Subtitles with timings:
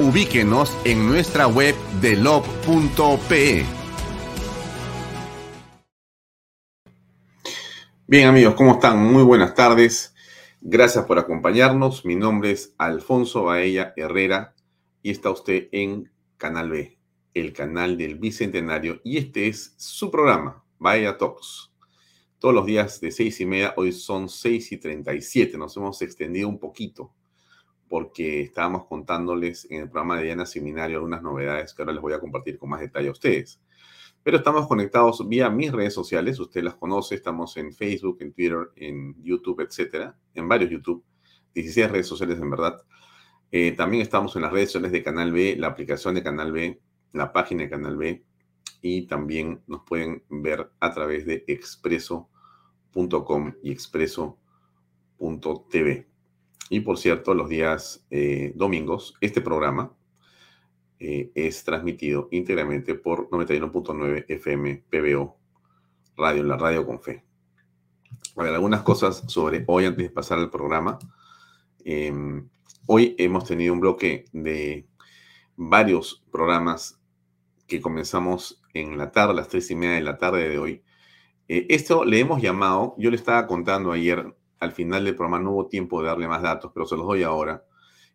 [0.00, 3.64] Ubíquenos en nuestra web delop.pe.
[8.08, 8.98] Bien amigos, ¿cómo están?
[8.98, 10.12] Muy buenas tardes.
[10.60, 12.04] Gracias por acompañarnos.
[12.04, 14.56] Mi nombre es Alfonso Baella Herrera
[15.00, 16.98] y está usted en Canal B,
[17.32, 19.00] el canal del Bicentenario.
[19.04, 21.70] Y este es su programa, Baella Talks.
[22.40, 25.56] Todos los días de seis y media, hoy son seis y treinta y siete.
[25.56, 27.12] Nos hemos extendido un poquito
[27.88, 32.12] porque estábamos contándoles en el programa de Diana Seminario algunas novedades que ahora les voy
[32.12, 33.60] a compartir con más detalle a ustedes.
[34.22, 38.70] Pero estamos conectados vía mis redes sociales, usted las conoce, estamos en Facebook, en Twitter,
[38.76, 41.04] en YouTube, etcétera, en varios YouTube,
[41.54, 42.82] 16 redes sociales en verdad.
[43.52, 46.80] Eh, también estamos en las redes sociales de Canal B, la aplicación de Canal B,
[47.12, 48.24] la página de Canal B,
[48.80, 56.13] y también nos pueden ver a través de expreso.com y expreso.tv.
[56.70, 59.92] Y por cierto, los días eh, domingos, este programa
[60.98, 65.36] eh, es transmitido íntegramente por 91.9 FM PBO
[66.16, 67.24] Radio, la radio con fe.
[68.36, 70.98] A ver, algunas cosas sobre hoy antes de pasar al programa.
[71.84, 72.48] Em,
[72.86, 74.86] hoy hemos tenido un bloque de
[75.56, 77.00] varios programas
[77.66, 80.82] que comenzamos en la tarde, las tres y media de la tarde de hoy.
[81.48, 85.52] Eh, esto le hemos llamado, yo le estaba contando ayer al final del programa no
[85.52, 87.64] hubo tiempo de darle más datos, pero se los doy ahora.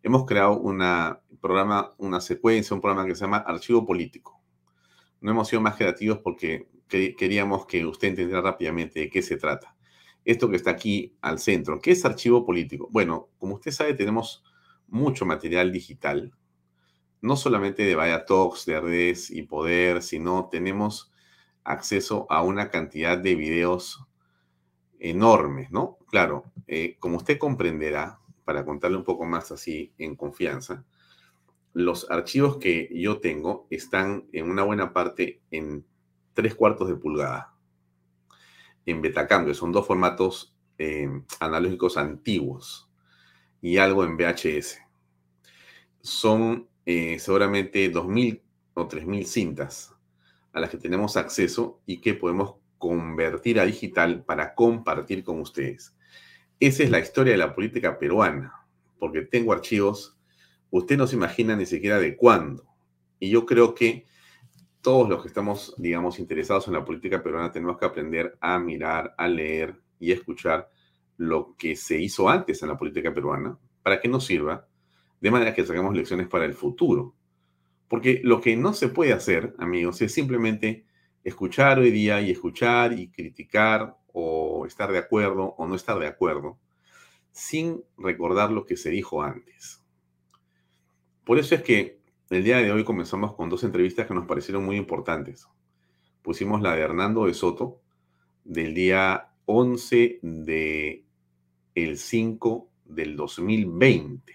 [0.03, 4.41] Hemos creado una programa, una secuencia, un programa que se llama Archivo Político.
[5.21, 9.75] No hemos sido más creativos porque queríamos que usted entendiera rápidamente de qué se trata.
[10.25, 12.89] Esto que está aquí al centro, ¿qué es archivo político?
[12.91, 14.43] Bueno, como usted sabe, tenemos
[14.87, 16.33] mucho material digital,
[17.21, 21.11] no solamente de Vaya Talks, de redes y poder, sino tenemos
[21.63, 24.08] acceso a una cantidad de videos
[24.99, 25.97] enormes, ¿no?
[26.09, 30.83] Claro, eh, como usted comprenderá, para contarle un poco más así en confianza,
[31.73, 35.85] los archivos que yo tengo están en una buena parte en
[36.33, 37.53] tres cuartos de pulgada,
[38.85, 42.89] en Betacam, que son dos formatos em, analógicos antiguos,
[43.61, 44.79] y algo en VHS.
[46.01, 48.41] Son eh, seguramente 2.000
[48.73, 49.95] o 3.000 cintas
[50.53, 55.95] a las que tenemos acceso y que podemos convertir a digital para compartir con ustedes.
[56.59, 58.53] Esa es la historia de la política peruana,
[58.97, 60.17] porque tengo archivos,
[60.71, 62.65] usted no se imagina ni siquiera de cuándo.
[63.19, 64.05] Y yo creo que
[64.81, 69.13] todos los que estamos, digamos, interesados en la política peruana tenemos que aprender a mirar,
[69.17, 70.69] a leer y a escuchar
[71.17, 74.67] lo que se hizo antes en la política peruana para que nos sirva,
[75.19, 77.13] de manera que saquemos lecciones para el futuro.
[77.89, 80.85] Porque lo que no se puede hacer, amigos, es simplemente
[81.23, 86.07] escuchar hoy día y escuchar y criticar o estar de acuerdo o no estar de
[86.07, 86.57] acuerdo
[87.31, 89.83] sin recordar lo que se dijo antes.
[91.23, 91.99] Por eso es que
[92.29, 95.47] el día de hoy comenzamos con dos entrevistas que nos parecieron muy importantes.
[96.21, 97.81] Pusimos la de Hernando de Soto
[98.43, 101.05] del día 11 de
[101.75, 104.33] el 5 del 2020.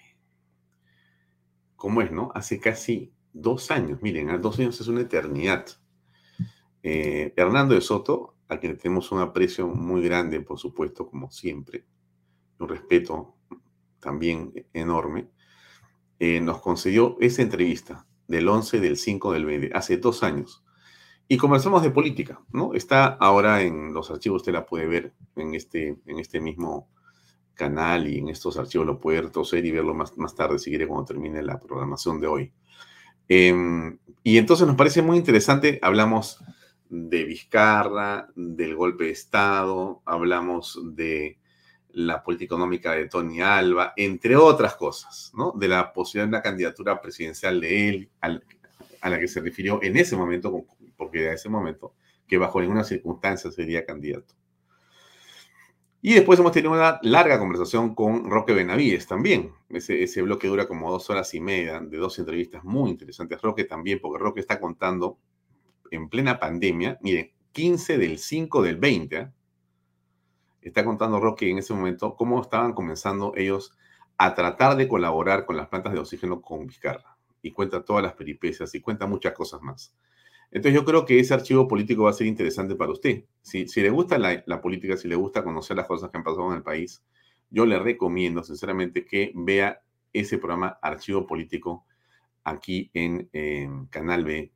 [1.77, 2.31] ¿Cómo es, no?
[2.35, 4.01] Hace casi dos años.
[4.01, 5.67] Miren, dos años es una eternidad.
[6.87, 11.87] Eh, Hernando de Soto, a quien tenemos un aprecio muy grande, por supuesto, como siempre,
[12.59, 13.37] un respeto
[14.01, 15.31] también enorme,
[16.19, 20.63] eh, nos concedió esa entrevista del 11 del 5 del 20, hace dos años.
[21.27, 22.75] Y conversamos de política, ¿no?
[22.75, 26.91] Está ahora en los archivos, usted la puede ver en este, en este mismo
[27.55, 30.87] canal y en estos archivos lo puede retroceder y verlo más, más tarde si quiere
[30.87, 32.53] cuando termine la programación de hoy.
[33.27, 36.45] Em, y entonces nos parece muy interesante, hablamos
[36.89, 41.39] de Vizcarra, del golpe de Estado, hablamos de
[41.91, 45.53] la política económica de Tony Alba, entre otras cosas, ¿no?
[45.53, 49.97] De la posibilidad de una candidatura presidencial de él, a la que se refirió en
[49.97, 50.65] ese momento,
[50.97, 51.95] porque a ese momento,
[52.27, 54.35] que bajo ninguna circunstancia sería candidato.
[56.07, 59.53] Y después hemos tenido una larga conversación con Roque Benavides también.
[59.71, 63.41] Ese, ese bloque dura como dos horas y media de dos entrevistas muy interesantes.
[63.41, 65.19] Roque también, porque Roque está contando
[65.91, 69.31] en plena pandemia, miren, 15 del 5 del 20, ¿eh?
[70.63, 73.77] está contando Roque en ese momento cómo estaban comenzando ellos
[74.17, 77.17] a tratar de colaborar con las plantas de oxígeno con Vizcarra.
[77.43, 79.95] Y cuenta todas las peripecias y cuenta muchas cosas más.
[80.51, 83.25] Entonces yo creo que ese archivo político va a ser interesante para usted.
[83.43, 86.59] Si le gusta la, política, si le gusta conocer las cosas que han pasado en
[86.59, 87.05] el país,
[87.51, 89.83] yo le recomiendo sinceramente que vea
[90.13, 91.85] ese programa Archivo Político
[92.45, 93.29] aquí en,
[93.91, 94.53] Canal B,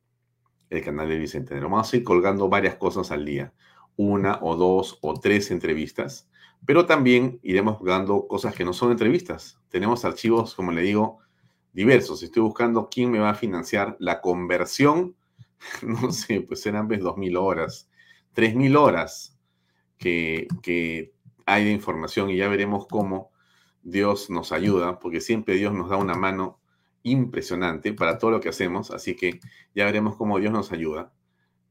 [0.69, 1.69] el canal de Bicentenario.
[1.69, 3.53] Vamos a ir colgando varias cosas al día,
[3.95, 6.29] una o dos o tres entrevistas,
[6.65, 9.59] pero también iremos colgando cosas que no son entrevistas.
[9.69, 11.19] Tenemos archivos, como le digo,
[11.73, 12.23] diversos.
[12.23, 15.15] Estoy buscando quién me va a financiar la conversión
[15.81, 17.89] no sé, pues serán pues 2.000 horas,
[18.35, 19.37] 3.000 horas
[19.97, 21.13] que, que
[21.45, 23.31] hay de información y ya veremos cómo
[23.81, 26.58] Dios nos ayuda, porque siempre Dios nos da una mano
[27.11, 29.39] impresionante para todo lo que hacemos, así que
[29.75, 31.13] ya veremos cómo Dios nos ayuda.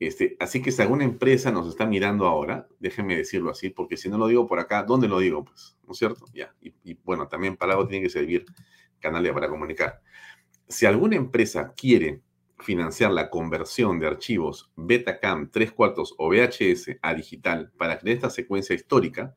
[0.01, 4.09] Este, así que si alguna empresa nos está mirando ahora, déjenme decirlo así, porque si
[4.09, 5.45] no lo digo por acá, ¿dónde lo digo?
[5.45, 6.27] Pues, ¿no es cierto?
[6.33, 6.55] Ya.
[6.61, 8.47] Y, y bueno, también para algo tiene que servir
[9.01, 10.01] Canalia para comunicar.
[10.69, 12.23] Si alguna empresa quiere
[12.61, 18.31] financiar la conversión de archivos Betacam 3 cuartos o VHS a digital para crear esta
[18.31, 19.37] secuencia histórica,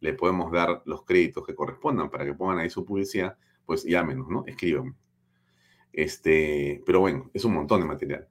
[0.00, 4.28] le podemos dar los créditos que correspondan para que pongan ahí su publicidad, pues llámenos,
[4.28, 4.44] ¿no?
[4.46, 4.94] Escríbanme.
[5.96, 8.28] Este, pero bueno, es un montón de material.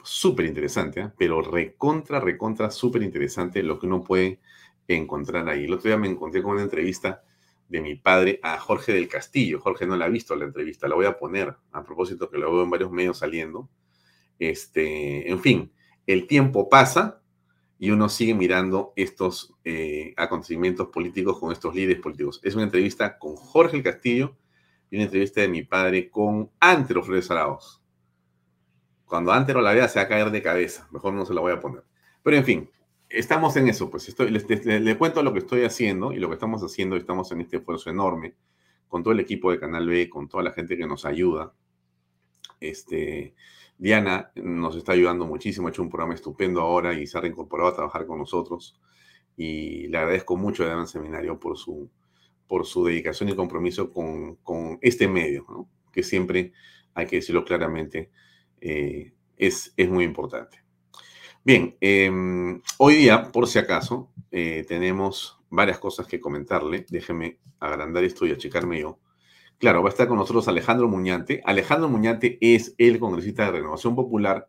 [0.00, 1.10] Súper interesante, ¿eh?
[1.18, 4.38] pero recontra, recontra, súper interesante lo que uno puede
[4.86, 5.64] encontrar ahí.
[5.64, 7.24] El otro día me encontré con una entrevista
[7.68, 9.60] de mi padre a Jorge del Castillo.
[9.60, 12.52] Jorge no la ha visto la entrevista, la voy a poner a propósito que lo
[12.52, 13.68] veo en varios medios saliendo.
[14.38, 15.72] Este, en fin,
[16.06, 17.20] el tiempo pasa
[17.76, 22.40] y uno sigue mirando estos eh, acontecimientos políticos con estos líderes políticos.
[22.44, 24.36] Es una entrevista con Jorge del Castillo
[24.90, 27.80] y una entrevista de mi padre con Antero Flores Arauz.
[29.04, 31.52] Cuando Antero la vea se va a caer de cabeza, mejor no se la voy
[31.52, 31.84] a poner.
[32.22, 32.70] Pero en fin,
[33.08, 36.62] estamos en eso, pues estoy, le cuento lo que estoy haciendo y lo que estamos
[36.62, 38.34] haciendo, estamos en este esfuerzo enorme
[38.90, 41.54] con todo el equipo de Canal B, con toda la gente que nos ayuda.
[42.58, 43.34] Este,
[43.78, 47.70] Diana nos está ayudando muchísimo, ha hecho un programa estupendo ahora y se ha reincorporado
[47.70, 48.80] a trabajar con nosotros.
[49.36, 51.88] Y le agradezco mucho a Diana Seminario por su,
[52.50, 56.52] por su dedicación y compromiso con, este medio, que siempre,
[56.94, 58.10] hay que decirlo claramente,
[58.60, 60.58] eh, es, es muy importante.
[61.44, 66.86] Bien, em, hoy día, por si acaso, eh, tenemos varias cosas que comentarle.
[66.90, 68.98] Déjeme agrandar esto y achicarme yo.
[69.58, 71.42] Claro, va a estar con nosotros Alejandro Muñante.
[71.44, 74.48] Alejandro Muñante es el congresista de Renovación Popular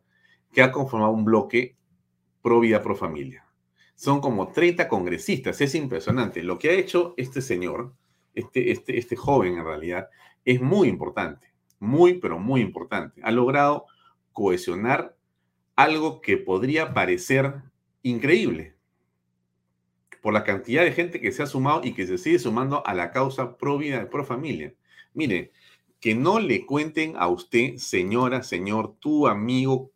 [0.51, 1.77] que ha conformado un bloque
[2.41, 3.45] pro vida, pro familia.
[4.01, 6.41] Son como 30 congresistas, es impresionante.
[6.41, 7.93] Lo que ha hecho este señor,
[8.33, 10.09] este, este, este joven en realidad,
[10.43, 13.21] es muy importante, muy, pero muy importante.
[13.23, 13.85] Ha logrado
[14.33, 15.15] cohesionar
[15.75, 17.61] algo que podría parecer
[18.01, 18.73] increíble
[20.19, 22.95] por la cantidad de gente que se ha sumado y que se sigue sumando a
[22.95, 24.73] la causa pro vida pro familia.
[25.13, 25.51] Mire,
[25.99, 29.90] que no le cuenten a usted, señora, señor, tu amigo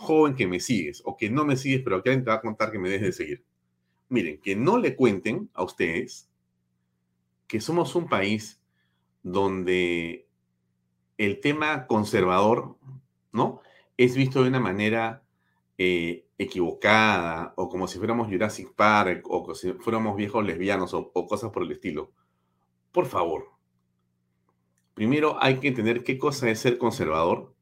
[0.00, 2.40] joven que me sigues o que no me sigues, pero que alguien te va a
[2.40, 3.44] contar que me dejes de seguir.
[4.08, 6.28] Miren, que no le cuenten a ustedes
[7.46, 8.60] que somos un país
[9.22, 10.26] donde
[11.18, 12.76] el tema conservador,
[13.32, 13.60] ¿no?
[14.00, 15.22] es visto de una manera
[15.76, 21.10] eh, equivocada o como si fuéramos Jurassic Park o como si fuéramos viejos lesbianos o,
[21.12, 22.10] o cosas por el estilo.
[22.92, 23.50] Por favor,
[24.94, 27.54] primero hay que entender qué cosa es ser conservador,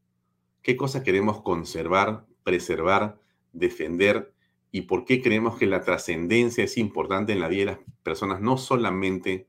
[0.62, 3.20] qué cosa queremos conservar, preservar,
[3.52, 4.32] defender
[4.72, 8.40] y por qué creemos que la trascendencia es importante en la vida de las personas,
[8.40, 9.48] no solamente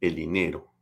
[0.00, 0.72] el dinero,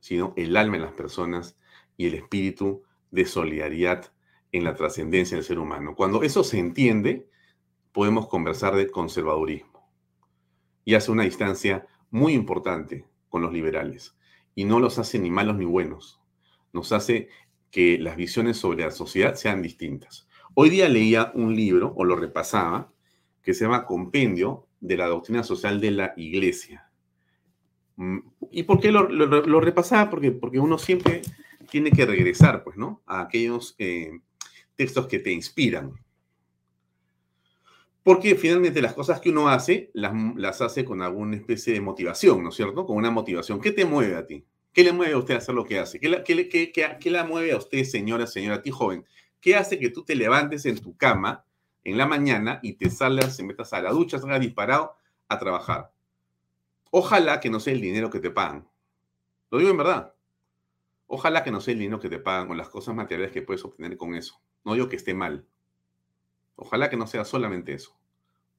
[0.00, 1.56] sino el alma de las personas
[1.96, 4.12] y el espíritu de solidaridad
[4.52, 5.94] en la trascendencia del ser humano.
[5.96, 7.30] Cuando eso se entiende,
[7.92, 9.90] podemos conversar de conservadurismo.
[10.84, 14.14] Y hace una distancia muy importante con los liberales.
[14.54, 16.20] Y no los hace ni malos ni buenos.
[16.74, 17.30] Nos hace
[17.70, 20.28] que las visiones sobre la sociedad sean distintas.
[20.54, 22.92] Hoy día leía un libro, o lo repasaba,
[23.42, 26.90] que se llama Compendio de la Doctrina Social de la Iglesia.
[27.96, 28.18] Mm,
[28.50, 30.10] ¿Y por qué lo, repasaba?
[30.10, 31.22] Porque, porque uno siempre
[31.70, 33.02] tiene que regresar, pues, ¿no?
[33.06, 34.20] A aquellos eh,
[34.74, 35.92] textos que te inspiran.
[38.02, 42.42] Porque finalmente las cosas que uno hace, las, las hace con alguna especie de motivación,
[42.42, 42.86] ¿no es cierto?
[42.86, 43.60] Con una motivación.
[43.60, 44.46] ¿Qué te mueve a ti?
[44.78, 45.98] ¿Qué le mueve a usted a hacer lo que hace?
[45.98, 49.04] ¿Qué la, qué, qué, qué mueve a usted, señora, señora, a ti joven?
[49.40, 51.44] ¿Qué hace que tú te levantes en tu cama
[51.82, 54.94] en la mañana y te salgas, te metas a la ducha, salgas disparado
[55.26, 55.90] a trabajar?
[56.92, 58.68] Ojalá que no sea el dinero que te pagan.
[59.50, 60.14] Lo digo en verdad.
[61.08, 63.64] Ojalá que no sea el dinero que te pagan o las cosas materiales que puedes
[63.64, 64.40] obtener con eso.
[64.64, 65.44] No digo que esté mal.
[66.54, 67.98] Ojalá que no sea solamente eso.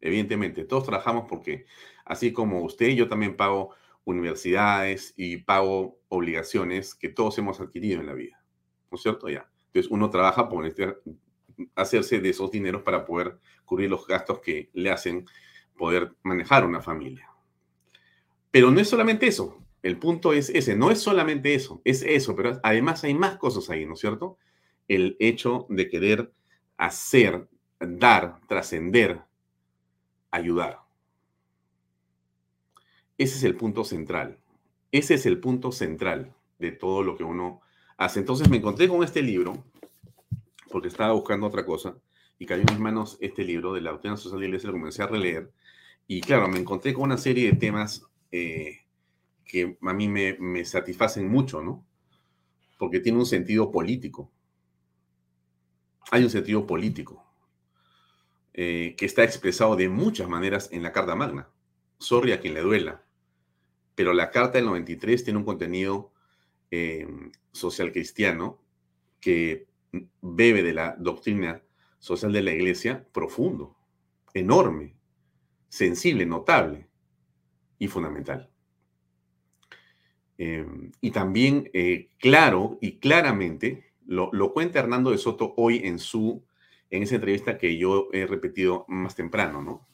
[0.02, 1.66] Evidentemente, todos trabajamos porque,
[2.04, 3.74] así como usted, yo también pago
[4.10, 8.44] universidades y pago obligaciones que todos hemos adquirido en la vida.
[8.92, 9.30] ¿No es cierto?
[9.30, 9.50] Ya.
[9.68, 10.66] Entonces, uno trabaja por
[11.76, 15.26] hacerse de esos dineros para poder cubrir los gastos que le hacen
[15.78, 17.30] poder manejar una familia.
[18.52, 19.64] Pero no es solamente eso.
[19.82, 20.76] El punto es ese.
[20.76, 21.82] No es solamente eso.
[21.86, 22.36] Es eso.
[22.36, 24.38] Pero además hay más cosas ahí, ¿no es cierto?
[24.88, 26.34] El hecho de querer
[26.78, 27.48] hacer,
[27.80, 29.22] dar, trascender,
[30.32, 30.79] ayudar.
[33.20, 34.40] Ese es el punto central.
[34.94, 37.60] Ese es el punto central de todo lo que uno
[37.98, 38.22] hace.
[38.22, 39.66] Entonces me encontré con este libro,
[40.72, 41.98] porque estaba buscando otra cosa,
[42.40, 44.78] y cayó en mis manos este libro de la doctrina social de la iglesia, lo
[44.78, 45.52] comencé a releer,
[46.08, 48.86] y claro, me encontré con una serie de temas eh,
[49.44, 51.86] que a mí me, satisfacen mucho, ¿no?
[52.78, 54.32] Porque tiene un sentido político.
[56.10, 57.30] Hay un sentido político
[58.54, 61.50] eh, que está expresado de muchas maneras en la Carta Magna.
[61.98, 63.04] Sorry a quien le duela
[64.00, 66.14] pero la Carta del 93 tiene un contenido
[66.72, 67.06] eh,
[67.52, 68.58] social cristiano
[69.20, 69.68] que
[70.22, 71.62] bebe de la doctrina
[71.98, 73.76] social de la Iglesia profundo,
[74.34, 74.96] enorme,
[75.68, 76.88] sensible, notable
[77.78, 78.50] y fundamental.
[80.38, 80.66] Eh,
[81.02, 86.46] y también eh, claro y claramente lo, cuenta Hernando de Soto hoy en su
[86.90, 89.90] en esa entrevista que yo he repetido más temprano, ¿no?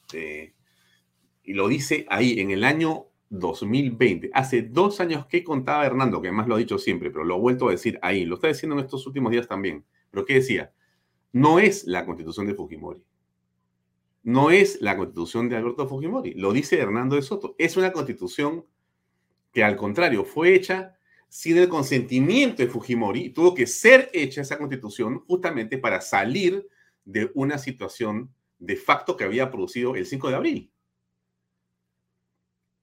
[1.42, 4.30] y lo dice ahí en el año 2020.
[4.32, 7.40] Hace dos años que contaba Hernando, que además lo ha dicho siempre, pero lo he
[7.40, 9.84] vuelto a decir ahí, lo está diciendo en estos últimos días también.
[10.10, 10.72] Pero ¿qué decía?
[11.32, 13.04] No es la constitución de Fujimori.
[14.22, 16.34] No es la constitución de Alberto Fujimori.
[16.34, 17.54] Lo dice Hernando de Soto.
[17.58, 18.64] Es una constitución
[19.52, 20.96] que al contrario fue hecha
[21.28, 23.30] sin el consentimiento de Fujimori.
[23.30, 26.66] Tuvo que ser hecha esa constitución justamente para salir
[27.04, 30.70] de una situación de facto que había producido el 5 de abril.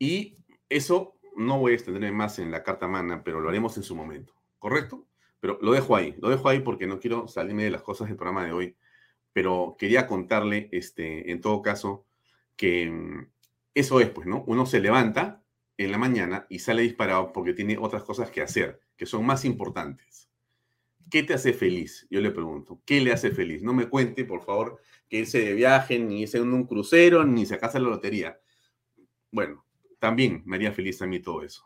[0.04, 0.36] Y
[0.68, 3.96] eso no voy a extenderme más en la carta magna, pero lo haremos en su
[3.96, 5.08] momento, ¿correcto?
[5.40, 8.18] Pero lo dejo ahí, lo dejo ahí porque no quiero salirme de las cosas del
[8.18, 8.76] programa de hoy,
[9.32, 12.06] pero quería contarle, este, en todo caso,
[12.58, 13.32] que mm,
[13.76, 14.44] eso es, pues, ¿no?
[14.46, 15.42] Uno se levanta
[15.78, 19.46] en la mañana y sale disparado porque tiene otras cosas que hacer, que son más
[19.46, 20.30] importantes.
[21.10, 22.08] ¿Qué te hace feliz?
[22.10, 23.64] Yo le pregunto, ¿qué le hace feliz?
[23.64, 27.46] No me cuente, por favor, que irse de viaje, ni irse en un crucero, ni
[27.46, 28.38] sacarse la lotería.
[29.32, 29.63] Bueno,
[30.04, 31.64] también me haría feliz a mí todo eso,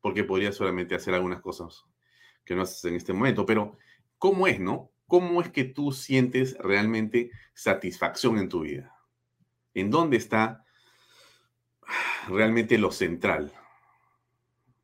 [0.00, 1.84] porque podría solamente hacer algunas cosas
[2.44, 3.76] que no haces en este momento, pero
[4.16, 4.92] ¿cómo es, no?
[5.08, 8.96] ¿Cómo es que tú sientes realmente satisfacción en tu vida?
[9.74, 10.64] ¿En dónde está
[12.28, 13.52] realmente lo central?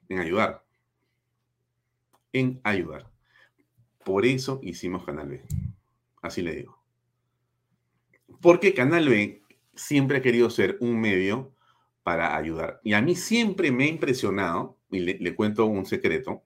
[0.09, 0.65] En ayudar.
[2.33, 3.09] En ayudar.
[4.05, 5.45] Por eso hicimos Canal B.
[6.23, 6.83] Así le digo.
[8.41, 9.45] Porque Canal B
[9.77, 11.55] siempre ha querido ser un medio
[12.11, 12.81] para ayudar.
[12.83, 16.43] Y a mí siempre me ha impresionado, y le, cuento un secreto,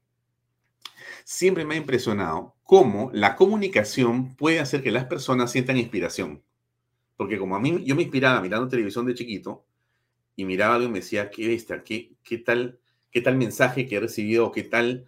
[1.24, 6.42] siempre me ha impresionado cómo la comunicación puede hacer que las personas sientan inspiración.
[7.16, 9.64] Porque como a mí, yo me inspiraba mirando televisión de chiquito
[10.36, 12.78] y miraba algo y me decía, qué qué, qué tal,
[13.10, 15.06] qué tal mensaje que he recibido, qué tal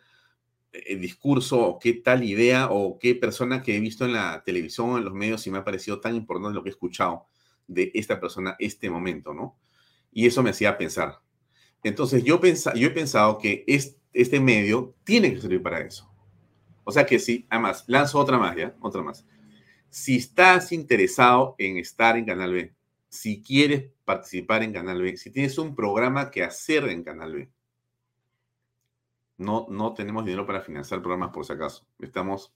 [0.73, 4.97] eh, discurso, o qué tal idea, o qué persona que he visto en la televisión,
[4.97, 7.27] en los medios, y me ha parecido tan importante lo que he escuchado
[7.67, 9.59] de esta persona, este momento, ¿no?
[10.17, 11.21] Y eso me hacía pensar.
[11.83, 13.67] Entonces yo, yo he pensado que
[14.15, 16.11] este medio tiene que servir para eso.
[16.85, 18.75] O sea que sí, además, lanzo otra más, ¿ya?
[18.81, 19.27] Otra más.
[19.91, 22.75] Si estás interesado en estar en Canal B,
[23.11, 27.51] si quieres participar en Canal B, si tienes un programa que hacer en Canal B,
[29.37, 31.87] no, no tenemos dinero para financiar programas por si acaso.
[31.99, 32.55] Estamos,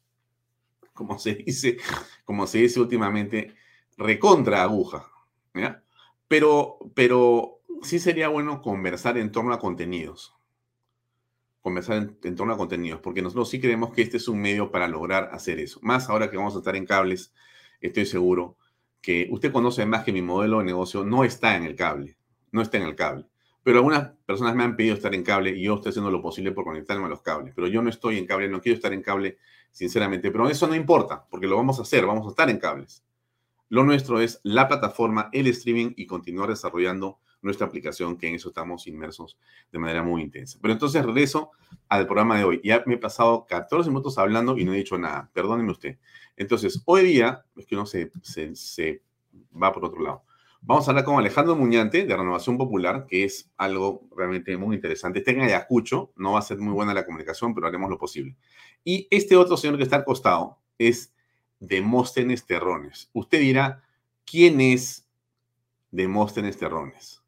[0.95, 1.77] como se dice,
[2.25, 3.55] como se dice últimamente,
[3.99, 5.11] recontra aguja.
[5.53, 5.83] ¿ya?
[6.31, 10.33] Pero, pero sí sería bueno conversar en torno a contenidos.
[11.61, 14.87] conversar en, torno a contenidos, porque nosotros sí creemos que este es un medio para
[14.87, 15.81] lograr hacer eso.
[15.83, 17.35] Más ahora que vamos a estar en cables,
[17.81, 18.57] estoy seguro
[19.01, 22.17] que usted conoce más que mi modelo de negocio no está en el cable,
[22.53, 23.27] no está en el cable.
[23.65, 26.53] Pero algunas personas me han pedido estar en cable y yo estoy haciendo lo posible
[26.53, 27.55] por conectarme a los cables.
[27.57, 29.39] Pero yo no estoy en cable, no quiero estar en cable,
[29.73, 30.31] sinceramente.
[30.31, 33.05] Pero eso no importa, porque lo vamos a hacer, vamos a estar en cables.
[33.71, 38.49] Lo nuestro es la plataforma, el streaming y continuar desarrollando nuestra aplicación, que en eso
[38.49, 39.39] estamos inmersos
[39.71, 40.59] de manera muy intensa.
[40.61, 41.53] Pero entonces regreso
[41.89, 42.61] al programa de hoy.
[42.65, 45.31] Ya me he pasado 14 minutos hablando y no he dicho nada.
[45.33, 45.99] Perdóneme usted.
[46.37, 48.11] Entonces, hoy día, es que uno se,
[49.63, 50.25] va por otro lado.
[50.63, 55.21] Vamos a hablar con Alejandro Muñante de Renovación Popular, que es algo realmente muy interesante.
[55.21, 58.37] Está en Ayacucho, no va a ser muy buena la comunicación, pero haremos lo posible.
[58.83, 61.15] Y este otro señor que está al costado es
[61.61, 63.11] Demóstenes Terrones.
[63.13, 63.85] Usted dirá,
[64.25, 65.07] ¿quién es
[65.91, 67.23] Demóstenes Terrones?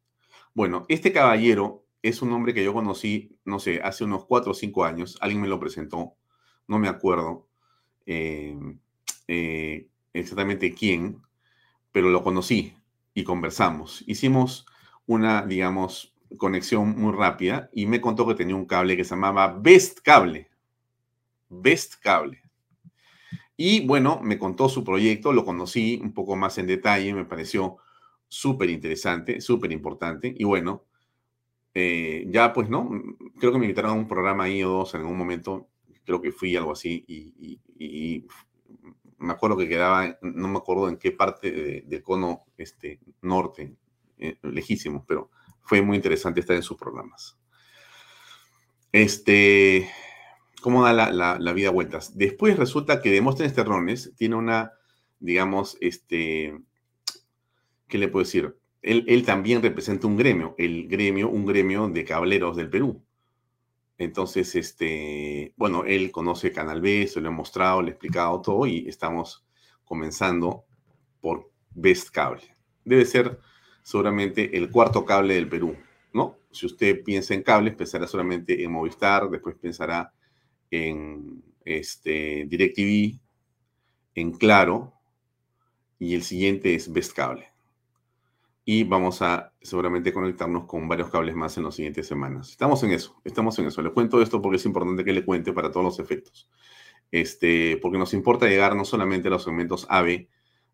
[0.53, 4.55] Bueno, este caballero es un hombre que yo conocí, no sé, hace unos cuatro o
[4.55, 5.17] cinco años.
[5.21, 6.15] Alguien me lo presentó,
[6.67, 7.47] no me acuerdo
[8.05, 8.57] eh,
[9.27, 11.21] eh, exactamente quién,
[11.91, 12.75] pero lo conocí
[13.13, 14.03] y conversamos.
[14.07, 14.65] Hicimos
[15.05, 19.57] una, digamos, conexión muy rápida y me contó que tenía un cable que se llamaba
[19.59, 20.49] Best Cable.
[21.49, 22.42] Best Cable.
[23.55, 27.77] Y bueno, me contó su proyecto, lo conocí un poco más en detalle, me pareció
[28.27, 30.33] súper interesante, súper importante.
[30.35, 30.85] Y bueno,
[31.73, 32.89] eh, ya pues no,
[33.39, 35.69] creo que me invitaron a un programa ahí o dos en algún momento,
[36.03, 38.25] creo que fui algo así y,
[39.19, 43.73] me acuerdo que quedaba, no me acuerdo en qué parte del cono este, norte,
[44.17, 44.37] eh,
[45.07, 45.29] pero
[45.61, 47.37] fue muy interesante estar en sus programas.
[48.91, 49.89] Este,
[50.63, 52.17] ¿cómo da la, vida vueltas?
[52.17, 54.71] Después resulta que Demóstenes Terrones tiene una,
[55.19, 56.57] digamos, este,
[57.89, 58.55] ¿qué le puedo decir?
[58.81, 63.03] Él, él también representa un gremio, el gremio, un gremio de cableros del Perú.
[63.97, 68.65] Entonces, este, bueno, él conoce Canal B, se lo he mostrado, le he explicado todo
[68.65, 69.45] y estamos
[69.83, 70.63] comenzando
[71.19, 72.41] por Best Cable.
[72.85, 73.37] Debe ser
[73.81, 75.75] seguramente el cuarto cable del Perú,
[76.13, 76.37] ¿no?
[76.51, 80.13] Si usted piensa en cables, pensará solamente en Movistar, después pensará
[80.73, 83.19] en este, DirecTV,
[84.15, 84.93] en Claro,
[85.99, 87.53] y el siguiente es Best Cable
[88.65, 92.49] y vamos a seguramente conectarnos con varios cables más en las siguientes semanas.
[92.49, 93.81] Estamos en eso, estamos en eso.
[93.81, 96.49] Le cuento esto porque es importante que le cuente para todos los efectos.
[97.11, 100.27] Este, porque nos importa llegar no solamente a los segmentos AB,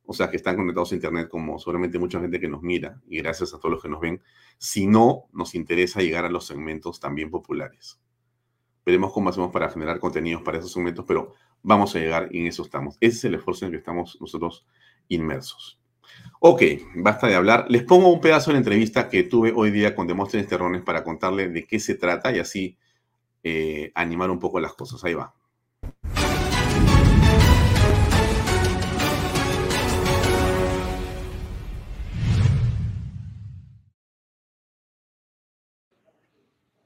[0.06, 3.18] o sea, que están conectados a Internet, como seguramente mucha gente que nos mira, y
[3.18, 4.22] gracias a todos los que nos ven,
[4.58, 8.00] sino nos interesa llegar a los segmentos también populares.
[8.86, 12.48] Veremos cómo hacemos para generar contenidos para esos segmentos, pero vamos a llegar y en
[12.48, 12.98] eso estamos.
[13.00, 14.66] Ese es el esfuerzo en el que estamos nosotros
[15.08, 15.80] inmersos.
[16.40, 16.64] Ok,
[16.96, 17.66] basta de hablar.
[17.70, 21.04] Les pongo un pedazo de la entrevista que tuve hoy día con Demóstenes Terrones para
[21.04, 22.78] contarle de qué se trata y así
[23.44, 25.04] eh, animar un poco las cosas.
[25.04, 25.34] Ahí va.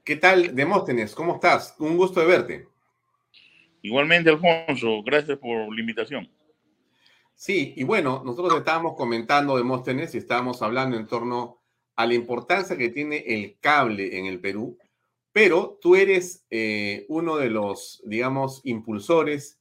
[0.04, 1.14] ¿Qué tal, Demóstenes?
[1.14, 1.74] ¿Cómo estás?
[1.78, 2.68] Un gusto de verte.
[3.80, 6.30] Igualmente, Alfonso, gracias por la invitación.
[7.34, 11.62] Sí, y bueno, nosotros estábamos comentando Demóstenes y estábamos hablando en torno
[11.96, 14.76] a la importancia que tiene el cable en el Perú,
[15.32, 19.58] pero tú eres eh, uno de los, digamos, impulsores,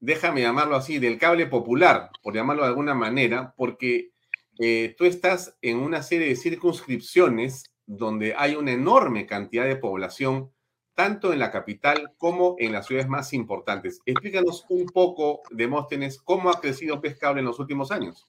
[0.00, 4.10] déjame llamarlo así, del cable popular, por llamarlo de alguna manera, porque
[4.58, 10.50] eh, tú estás en una serie de circunscripciones donde hay una enorme cantidad de población
[10.94, 14.00] tanto en la capital como en las ciudades más importantes.
[14.06, 18.26] Explícanos un poco, Demóstenes, cómo ha crecido Pescable en los últimos años.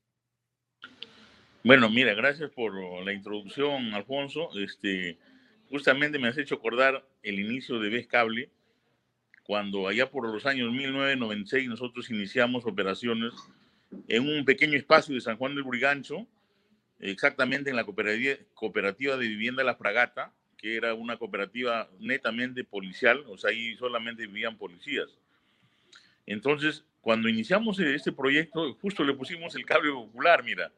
[1.63, 4.49] Bueno, mira, gracias por la introducción, Alfonso.
[4.57, 5.17] Este,
[5.69, 8.51] justamente me has hecho acordar el inicio de Pescable,
[9.43, 13.33] cuando allá por los años 1996 nosotros iniciamos operaciones
[14.09, 16.27] en un pequeño espacio de San Juan del Brigancho,
[16.99, 23.37] exactamente en la cooperativa, de vivienda La Fragata, que era una cooperativa netamente policial, o
[23.37, 25.07] sea, ahí solamente vivían policías.
[26.25, 30.71] Entonces, cuando iniciamos este proyecto, justo le pusimos el cable popular, mira.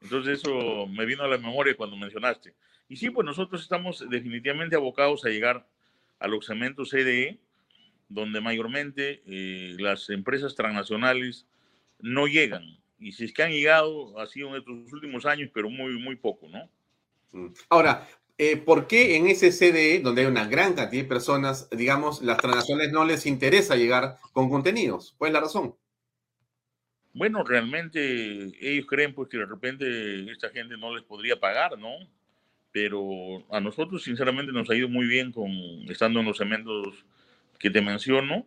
[0.00, 2.54] Entonces eso me vino a la memoria cuando mencionaste.
[2.88, 5.66] Y sí, pues nosotros estamos definitivamente abocados a llegar
[6.18, 7.38] a los cementos CDE,
[8.08, 11.46] donde mayormente eh, las empresas transnacionales
[12.00, 12.76] no llegan.
[13.02, 16.16] Y si es que han llegado, ha sido en estos últimos años, pero muy, muy
[16.16, 16.68] poco, ¿no?
[17.32, 17.52] Mm.
[17.68, 22.22] Ahora, eh, ¿por qué en ese CDE, donde hay una gran cantidad de personas, digamos,
[22.22, 25.14] las transnacionales no les interesa llegar con contenidos?
[25.18, 25.74] ¿Cuál es la razón?
[27.14, 31.90] Bueno, realmente ellos creen pues que de repente esta gente no les podría pagar, ¿no?
[32.72, 35.50] pero a nosotros sinceramente nos ha ido muy bien con
[35.88, 37.04] estando en los segmentos
[37.58, 38.46] que te menciono,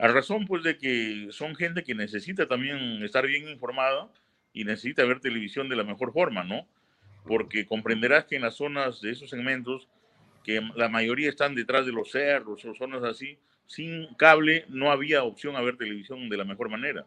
[0.00, 4.08] a razón pues de que son gente que necesita también estar bien informada
[4.54, 6.66] y necesita ver televisión de la mejor forma, ¿no?
[7.26, 9.88] Porque comprenderás que en las zonas de esos segmentos,
[10.42, 13.36] que la mayoría están detrás de los cerros o zonas así,
[13.66, 17.04] sin cable no había opción a ver televisión de la mejor manera.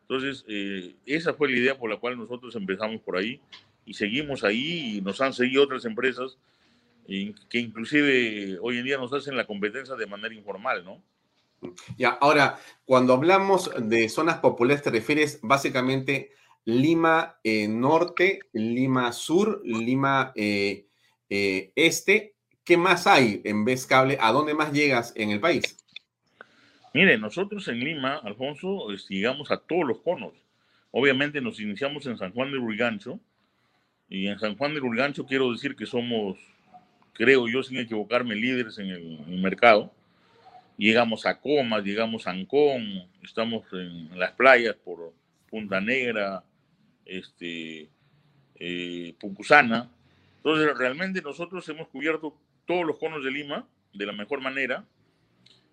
[0.00, 3.40] Entonces, eh, esa fue la idea por la cual nosotros empezamos por ahí
[3.86, 6.38] y seguimos ahí y nos han seguido otras empresas
[7.06, 11.02] que inclusive hoy en día nos hacen la competencia de manera informal, ¿no?
[11.96, 16.32] Ya, ahora, cuando hablamos de zonas populares, te refieres básicamente
[16.64, 20.86] Lima eh, Norte, Lima Sur, Lima eh,
[21.28, 22.34] Este.
[22.64, 24.18] ¿Qué más hay en Vez Cable?
[24.20, 25.76] ¿A dónde más llegas en el país?
[26.94, 30.34] Mire, nosotros en Lima, Alfonso, llegamos a todos los conos.
[30.90, 33.18] Obviamente nos iniciamos en San Juan de Urgancho,
[34.12, 36.36] y en San Juan de Urgancho quiero decir que somos,
[37.14, 39.90] creo yo, sin equivocarme, líderes en el, mercado.
[40.76, 45.12] Llegamos a Comas, llegamos a Ancón, estamos en las playas por
[45.48, 46.42] Punta Negra,
[47.04, 47.88] este,
[48.56, 49.90] eh, Pucusana.
[50.38, 54.84] Entonces, realmente nosotros hemos cubierto todos los conos de Lima de la mejor manera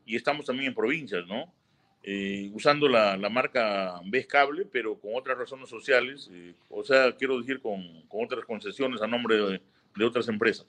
[0.06, 1.54] y estamos también en provincias, ¿no?
[2.02, 7.38] Eh, usando la, marca Ves Cable, pero con otras razones sociales, eh, o sea, quiero
[7.38, 9.62] decir con, otras concesiones a nombre
[9.96, 10.66] de, otras empresas.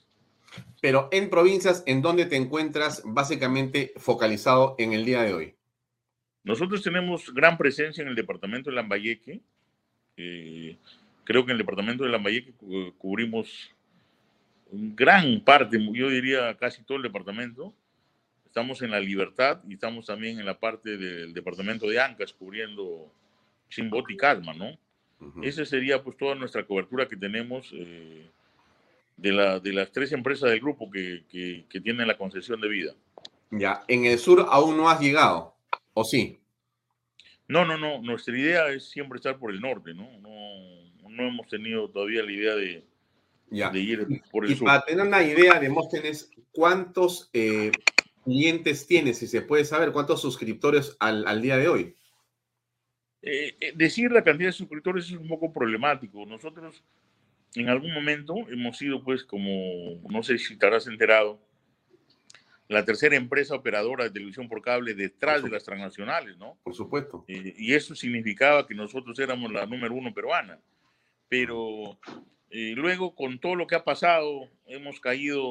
[0.81, 5.55] Pero en provincias, ¿en dónde te encuentras básicamente focalizado en el día de hoy?
[6.43, 9.41] Nosotros tenemos gran presencia en el departamento de Lambayeque.
[10.17, 10.77] Eh,
[11.25, 12.53] creo que en el departamento de Lambayeque
[12.99, 13.71] cubrimos
[14.73, 17.75] gran parte, yo diría casi todo el departamento
[18.51, 23.09] estamos en la Libertad y estamos también en la parte del departamento de Ancas cubriendo
[23.69, 24.77] Chimbot y Calma, ¿no?
[25.43, 28.29] Esa sería pues toda nuestra cobertura que tenemos eh,
[29.21, 32.95] de, la, de las tres empresas del grupo que, que, tienen la concesión de vida.
[33.51, 35.55] Ya, en el sur aún no has llegado,
[35.93, 36.41] ¿o sí?
[37.47, 38.01] No, no, no.
[38.01, 40.09] Nuestra idea es siempre estar por el norte, ¿no?
[40.21, 42.85] No, no hemos tenido todavía la idea de,
[43.51, 44.63] de ir por el sur.
[44.63, 47.73] Y para tener una idea, Demóstenes, ¿cuántos eh,
[48.25, 51.95] clientes tienes, si se puede saber, cuántos suscriptores al, día de hoy?
[53.23, 56.25] Eh, eh, decir la cantidad de suscriptores es un poco problemático.
[56.25, 56.83] Nosotros
[57.55, 61.41] en algún momento hemos sido, pues, como, no sé si te habrás enterado,
[62.69, 66.57] la tercera empresa operadora de televisión por cable detrás de las transnacionales, ¿no?
[66.63, 67.25] Por supuesto.
[67.27, 70.61] Eh, y eso significaba que nosotros éramos la número uno peruana.
[71.29, 71.99] Pero
[72.51, 75.43] luego, con todo lo que ha pasado, hemos caído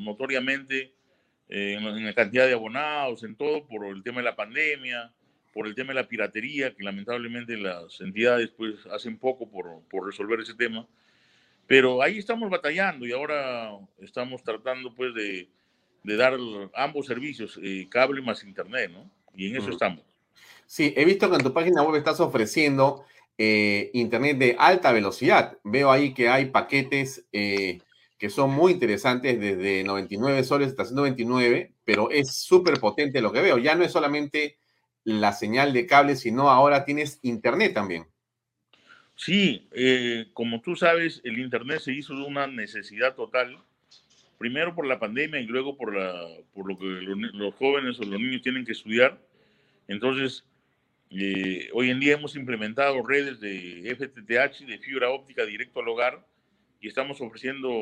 [0.00, 0.92] notoriamente
[1.48, 5.12] en, la cantidad de abonados, en todo, por el tema de la pandemia,
[5.52, 10.06] por el tema de la piratería, que lamentablemente las entidades pues hacen poco por, por
[10.06, 10.86] resolver ese tema.
[11.66, 15.48] Pero ahí estamos batallando y ahora estamos tratando pues de,
[16.04, 16.38] de dar
[16.74, 19.10] ambos servicios, eh, cable más internet, ¿no?
[19.34, 20.04] Y en eso estamos.
[20.64, 23.04] Sí, he visto que en tu página web estás ofreciendo
[23.38, 25.58] eh, internet de alta velocidad.
[25.64, 27.80] Veo ahí que hay paquetes eh,
[28.18, 33.42] que son muy interesantes desde 99 soles hasta 129, pero es súper potente lo que
[33.42, 33.58] veo.
[33.58, 34.56] Ya no es solamente
[35.04, 38.06] la señal de cable, sino ahora tienes internet también.
[39.16, 43.58] Sí, eh, como tú sabes, el internet se hizo de una necesidad total,
[44.38, 48.20] primero por la pandemia y luego por, la, por lo que los, jóvenes o los
[48.20, 49.18] niños tienen que estudiar.
[49.88, 50.44] Entonces,
[51.10, 56.26] eh, hoy en día hemos implementado redes de FTTH, de fibra óptica directo al hogar,
[56.82, 57.80] y estamos ofreciendo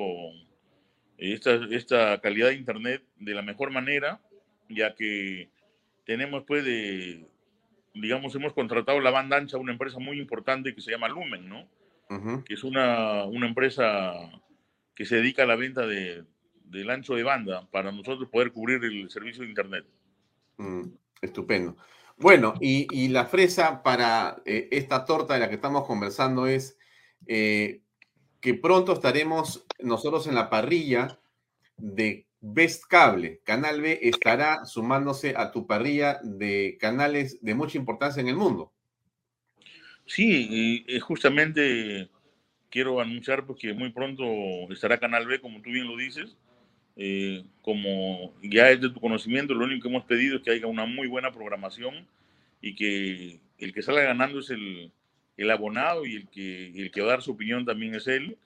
[1.19, 4.21] esta, esta calidad de Internet de la mejor manera,
[4.69, 5.49] ya que
[6.07, 7.27] tenemos pues de,
[7.95, 11.49] digamos, hemos contratado la banda ancha a una empresa muy importante que se llama Lumen,
[11.49, 11.69] ¿no?
[12.45, 14.13] Que es una, una, empresa
[14.95, 16.25] que se dedica a la venta de,
[16.65, 19.85] del ancho de banda para nosotros poder cubrir el servicio de Internet.
[20.59, 21.77] Mm, estupendo.
[22.17, 26.79] Bueno, y, y, la fresa para eh, esta torta de la que estamos conversando es,
[27.27, 27.81] eh,
[28.41, 31.19] que pronto estaremos nosotros en la parrilla
[31.79, 33.41] de Best Cable.
[33.45, 38.71] Canal B estará sumándose a tu parrilla de canales de mucha importancia en el mundo.
[40.07, 42.11] Sí, y justamente
[42.75, 44.25] quiero anunciar porque muy pronto
[44.73, 46.37] estará Canal B, como tú bien lo dices.
[46.97, 50.67] Eh, como ya es de tu conocimiento, lo único que hemos pedido es que haya
[50.67, 52.07] una muy buena programación
[52.61, 54.91] y que el que salga ganando es el,
[55.37, 58.37] el abonado y el que, el que va a dar su opinión también es él.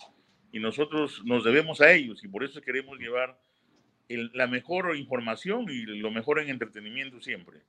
[0.53, 3.39] Y nosotros nos debemos a ellos y por eso queremos llevar
[4.09, 7.61] la mejor información y lo mejor en entretenimiento siempre.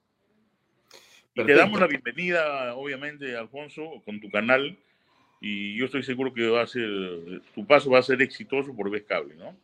[1.35, 4.77] Y te damos la bienvenida, obviamente, Alfonso, con tu canal.
[5.41, 6.89] y yo estoy seguro que va a ser,
[7.55, 9.55] tu paso va a ser exitoso por vez cable, ¿no?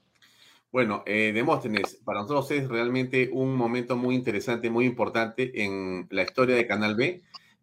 [0.76, 6.24] Bueno, eh, Demóstenes, para nosotros es realmente un momento muy interesante, muy importante en la
[6.24, 7.22] historia de Canal B.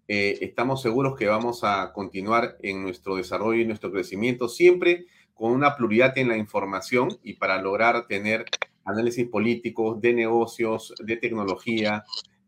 [0.08, 5.52] Eh, estamos seguros que vamos a continuar en nuestro desarrollo y nuestro crecimiento, siempre con
[5.52, 8.46] una pluralidad en la información y para lograr tener
[8.84, 12.04] análisis políticos, de negocios, de tecnología,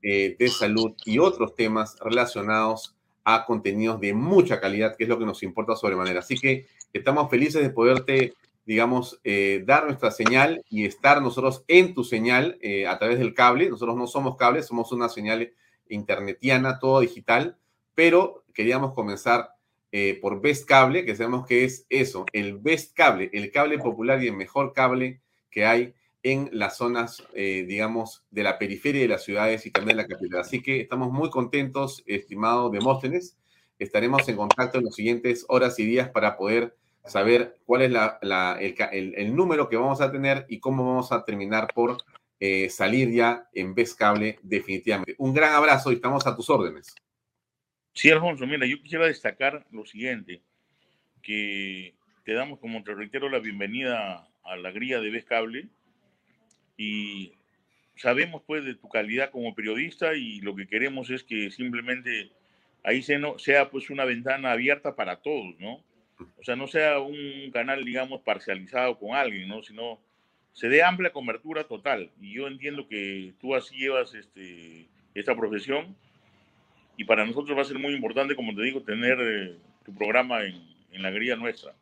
[0.06, 2.94] eh, de salud y otros temas relacionados
[3.24, 6.20] a contenidos de mucha calidad, que es lo que nos importa sobremanera.
[6.20, 8.34] Así que estamos felices de poderte,
[8.66, 13.32] digamos, eh, dar nuestra señal y estar nosotros en tu señal eh, a través del
[13.32, 13.70] cable.
[13.70, 15.52] Nosotros no somos cables, somos una señal
[15.88, 17.56] internetiana, todo digital,
[17.94, 19.50] pero queríamos comenzar
[20.20, 24.26] por Best Cable, que sabemos que es eso, el Best Cable, el cable popular y
[24.26, 25.20] el mejor cable
[25.52, 29.98] que hay en las zonas, eh, digamos, de la periferia de las ciudades y también
[29.98, 30.40] de la capital.
[30.40, 33.36] Así que estamos muy contentos, estimado Demóstenes.
[33.78, 37.92] Estaremos en contacto en las siguientes horas y días para poder saber cuál es
[38.92, 41.98] el, número que vamos a tener y cómo vamos a terminar por
[42.40, 45.14] eh, salir ya en vez cable definitivamente.
[45.18, 46.94] Un gran abrazo y estamos a tus órdenes.
[47.92, 50.40] Sí, Alfonso, mira, yo quisiera destacar lo siguiente,
[51.20, 55.68] que te damos, como te reitero, la bienvenida a la grilla de Vez Cable
[56.76, 57.32] y
[57.96, 62.30] sabemos pues de tu calidad como periodista y lo que queremos es que simplemente
[62.82, 65.82] ahí sea pues una ventana abierta para todos, ¿no?
[66.38, 69.62] O sea, no sea un canal, digamos, parcializado con alguien, ¿no?
[69.62, 69.98] Sino
[70.52, 72.10] se dé amplia cobertura total.
[72.20, 75.96] Y yo entiendo que tú así llevas este, esta profesión
[76.96, 80.44] y para nosotros va a ser muy importante, como te digo, tener eh, tu programa
[80.44, 81.74] en, en, la grilla nuestra.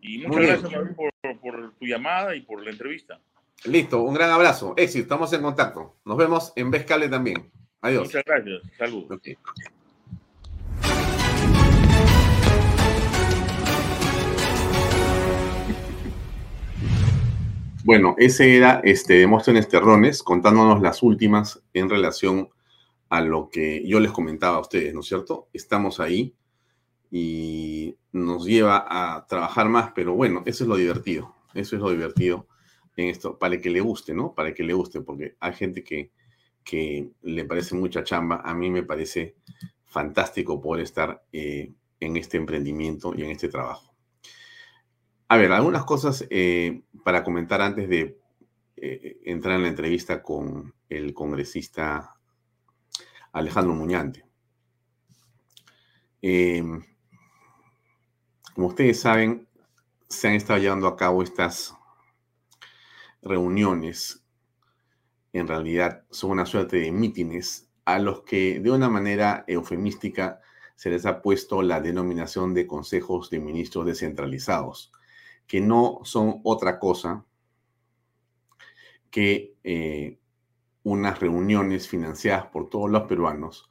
[0.00, 3.18] Y muchas gracias por, por tu llamada y por la entrevista.
[3.66, 4.74] Listo, un gran abrazo.
[4.76, 5.96] Éxito, estamos en contacto.
[6.04, 7.50] Nos vemos en Vescale también.
[7.80, 8.04] Adiós.
[8.04, 8.60] Muchas gracias.
[8.76, 9.18] Saludos.
[17.84, 22.50] Bueno, ese era este Demóstenes Terrones contándonos las últimas en relación
[23.08, 25.48] a lo que yo les comentaba a ustedes, ¿no es cierto?
[25.54, 26.34] Estamos ahí
[27.10, 31.34] y nos lleva a trabajar más, pero bueno, eso es lo divertido.
[31.54, 32.46] Eso es lo divertido
[32.96, 34.34] en esto, para que le guste, ¿no?
[34.34, 36.10] Para que le guste, porque hay gente que,
[36.62, 38.40] que le parece mucha chamba.
[38.44, 39.36] A mí me parece
[39.86, 43.94] fantástico poder estar eh, en este emprendimiento y en este trabajo.
[45.28, 48.18] A ver, algunas cosas eh, para comentar antes de
[48.76, 52.16] eh, entrar en la entrevista con el congresista
[53.32, 54.24] Alejandro Muñante.
[58.54, 59.46] como ustedes saben,
[60.08, 61.74] se han estado llevando a cabo estas
[63.24, 64.24] reuniones,
[65.32, 70.40] en realidad son una suerte de mítines a los que de una manera eufemística
[70.76, 74.92] se les ha puesto la denominación de consejos de ministros descentralizados,
[75.46, 77.24] que no son otra cosa
[79.10, 80.18] que eh,
[80.82, 83.70] unas reuniones financiadas por todos los peruanos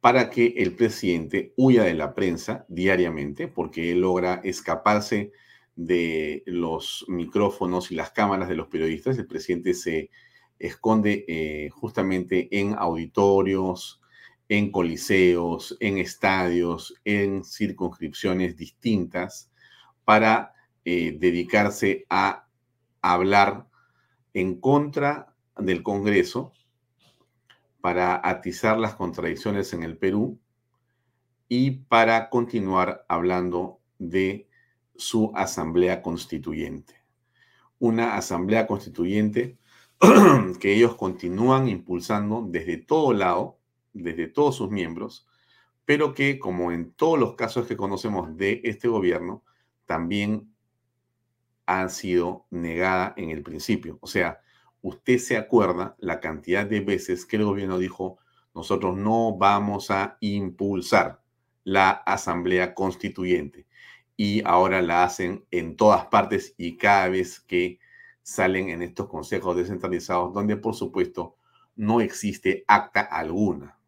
[0.00, 5.32] para que el presidente huya de la prensa diariamente, porque él logra escaparse
[5.76, 9.18] de los micrófonos y las cámaras de los periodistas.
[9.18, 10.10] El presidente se
[10.58, 14.00] esconde eh, justamente en auditorios,
[14.48, 19.50] en coliseos, en estadios, en circunscripciones distintas
[20.04, 20.52] para
[20.84, 22.46] eh, dedicarse a
[23.00, 23.66] hablar
[24.34, 26.52] en contra del Congreso,
[27.80, 30.38] para atizar las contradicciones en el Perú
[31.48, 34.48] y para continuar hablando de
[34.96, 36.94] su asamblea constituyente.
[37.78, 39.58] Una asamblea constituyente
[40.60, 43.58] que ellos continúan impulsando desde todo lado,
[43.92, 45.26] desde todos sus miembros,
[45.84, 49.44] pero que, como en todos los casos que conocemos de este gobierno,
[49.86, 50.54] también
[51.66, 53.98] ha sido negada en el principio.
[54.00, 54.40] O sea,
[54.82, 58.18] usted se acuerda la cantidad de veces que el gobierno dijo,
[58.54, 61.22] nosotros no vamos a impulsar
[61.64, 63.66] la asamblea constituyente
[64.16, 67.80] y ahora la hacen en todas partes y cada vez que
[68.22, 71.36] salen en estos consejos descentralizados, donde por supuesto
[71.76, 73.78] no existe acta alguna.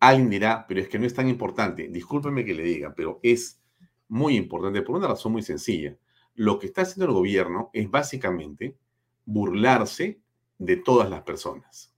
[0.00, 1.88] Alguien dirá, pero es que no es tan importante.
[1.88, 3.60] Discúlpeme que le diga, pero es
[4.08, 5.96] muy importante por una razón muy sencilla.
[6.34, 8.76] Lo que está haciendo el gobierno es básicamente
[9.24, 10.20] burlarse
[10.58, 11.94] de todas las personas.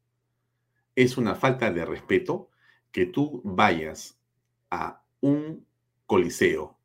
[0.94, 2.50] Es una falta de respeto
[2.92, 4.18] que tú vayas
[4.70, 5.66] a un
[6.07, 6.76] coliseo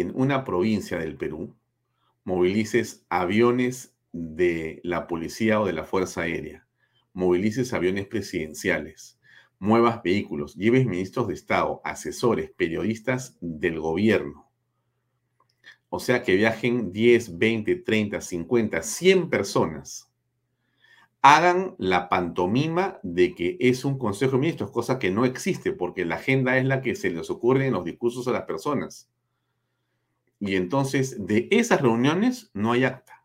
[0.00, 1.54] en una provincia del Perú
[2.24, 6.66] movilices aviones de la policía o de la Fuerza Aérea,
[7.12, 9.18] movilices aviones presidenciales,
[9.58, 14.50] muevas vehículos, lleves ministros de Estado, asesores, periodistas del gobierno.
[15.88, 20.10] O sea, que viajen 10, 20, 30, 50, 100 personas.
[21.22, 26.04] Hagan la pantomima de que es un Consejo de Ministros, cosa que no existe, porque
[26.04, 29.08] la agenda es la que se les ocurre en los discursos a las personas.
[30.38, 33.24] Y entonces, de esas reuniones no hay acta.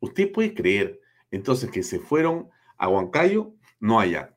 [0.00, 4.36] Usted puede creer, entonces, que se fueron a Huancayo, no hay acta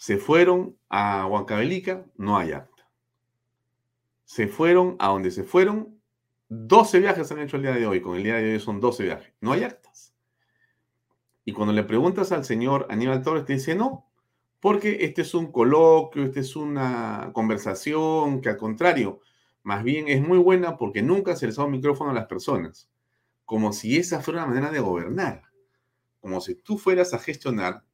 [0.00, 2.88] se fueron a Huancavelica, no hay acta.
[4.24, 6.00] Se fueron a donde se fueron,
[6.48, 9.02] 12 viajes han hecho el día de hoy, con el día de hoy son 12
[9.02, 10.14] viajes, no hay actas.
[11.44, 14.06] Y cuando le preguntas al señor Aníbal Torres, te dice no,
[14.58, 19.20] porque este es un coloquio, este es una conversación que al contrario,
[19.62, 22.88] más bien es muy buena porque nunca se les da un micrófono a las personas,
[23.44, 25.42] como si esa fuera una manera de gobernar,
[26.20, 27.84] como si tú fueras a gestionar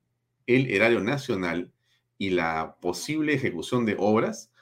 [0.46, 1.72] el erario nacional
[2.18, 4.52] y la posible ejecución de obras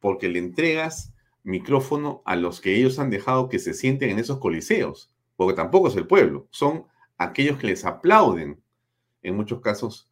[0.00, 4.38] porque le entregas micrófono a los que ellos han dejado que se sienten en esos
[4.38, 6.86] coliseos, porque tampoco es el pueblo, son
[7.18, 8.62] aquellos que les aplauden,
[9.22, 10.10] en muchos casos,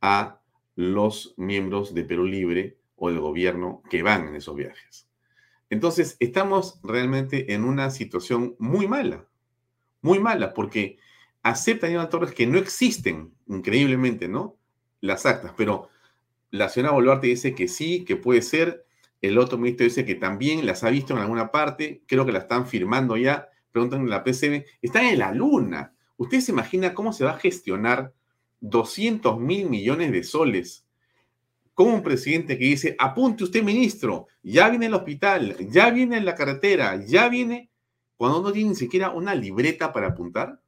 [0.00, 0.40] a
[0.74, 5.09] los miembros de Perú Libre o del gobierno que van en esos viajes.
[5.70, 9.26] Entonces, estamos realmente en una situación muy mala,
[10.02, 10.98] muy mala, porque
[11.42, 14.56] acepta Aníbal Torres que no existen, increíblemente, ¿no?
[15.00, 15.88] Las actas, pero
[16.50, 18.84] la señora Boluarte dice que sí, que puede ser.
[19.22, 22.02] El otro ministro dice que también las ha visto en alguna parte.
[22.06, 23.48] Creo que la están firmando ya.
[23.70, 24.64] Preguntan en la PCM.
[24.82, 25.94] Están en la luna.
[26.16, 28.12] ¿Usted se imagina cómo se va a gestionar
[28.60, 30.86] 200 mil millones de soles?
[31.80, 36.34] Como un presidente que dice, apunte usted, ministro, ya viene el hospital, ya viene la
[36.34, 37.70] carretera, ya viene,
[38.18, 40.60] cuando no tiene ni siquiera una libreta para apuntar.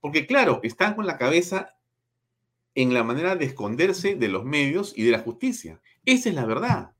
[0.00, 1.76] Porque claro, están con la cabeza
[2.74, 5.80] en la manera de esconderse de los medios y de la justicia.
[6.04, 6.96] Esa es la verdad.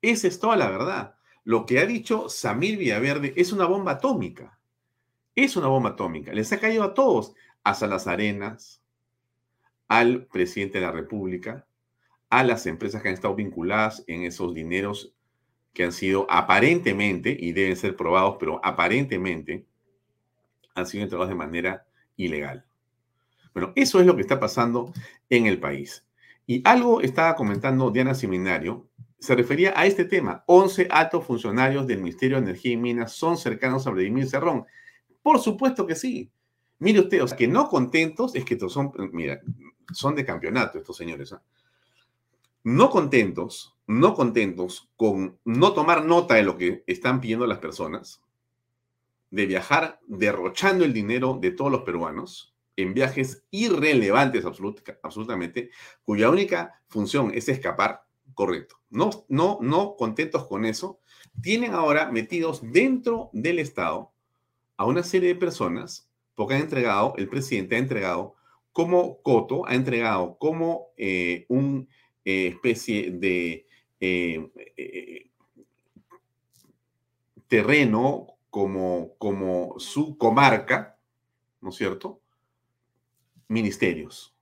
[0.00, 1.16] Esa es toda la verdad.
[1.42, 4.56] Lo que ha dicho Samir Villaverde es una bomba atómica.
[5.34, 6.32] Es una bomba atómica.
[6.32, 8.80] Les ha caído a todos, a Salas Arenas,
[9.88, 11.65] al presidente de la República,
[12.30, 15.12] a las empresas que han estado vinculadas en esos dineros
[15.72, 19.66] que han sido aparentemente, y deben ser probados, pero aparentemente
[20.74, 21.86] han sido entregados de manera
[22.16, 22.64] ilegal.
[23.52, 24.92] Bueno, eso es lo que está pasando
[25.28, 26.04] en el país.
[26.46, 28.86] Y algo estaba comentando Diana Seminario,
[29.18, 30.44] se refería a este tema.
[30.46, 34.64] 11 altos funcionarios del Ministerio de Energía y Minas son cercanos a Vladimir Cerrón.
[35.22, 36.30] Por supuesto que sí.
[36.78, 39.40] Mire usted, que no contentos es que son, mira,
[39.92, 41.32] son de campeonato estos señores.
[41.32, 41.42] ¿ah?
[42.66, 48.24] No contentos, no contentos con no tomar nota de lo que están pidiendo las personas,
[49.30, 55.70] de viajar derrochando el dinero de todos los peruanos, en viajes irrelevantes absolutamente,
[56.02, 58.02] cuya única función es escapar,
[58.34, 58.80] correcto.
[58.90, 60.98] No, no, no contentos con eso,
[61.40, 64.10] tienen ahora metidos dentro del Estado
[64.76, 68.34] a una serie de personas, porque han entregado, el presidente ha entregado
[68.72, 71.86] como coto, ha entregado como eh, una
[72.26, 73.66] eh, especie de
[74.00, 75.30] eh,
[77.48, 80.98] terreno, como, como su comarca,
[81.62, 82.20] ¿no es cierto?
[83.48, 84.34] ministerios.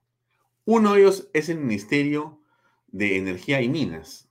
[0.65, 2.39] Uno de ellos es el Ministerio
[2.87, 4.29] de Energía y Minas.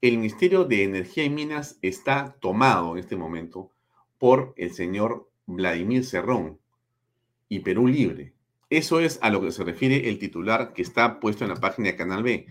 [0.00, 3.70] El Ministerio de Energía y Minas está tomado en este momento
[4.18, 6.58] por el señor Vladimir Cerrón
[7.48, 8.32] y Perú Libre.
[8.68, 11.88] Eso es a lo que se refiere el titular que está puesto en la página
[11.88, 12.46] de Canal B.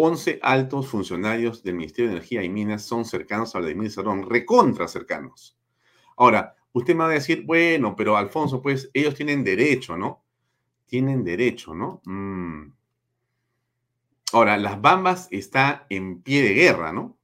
[0.00, 4.86] 11 altos funcionarios del Ministerio de Energía y Minas son cercanos a Vladimir Cerrón, recontra
[4.86, 5.58] cercanos.
[6.16, 10.22] Ahora, usted me va a decir, bueno, pero Alfonso, pues ellos tienen derecho, ¿no?
[10.88, 12.00] tienen derecho, ¿no?
[12.04, 12.72] Mm.
[14.32, 17.16] Ahora, las Bambas está en pie de guerra, ¿no?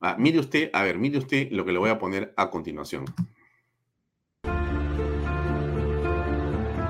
[0.00, 3.04] Ah, mire usted, a ver, mire usted lo que le voy a poner a continuación.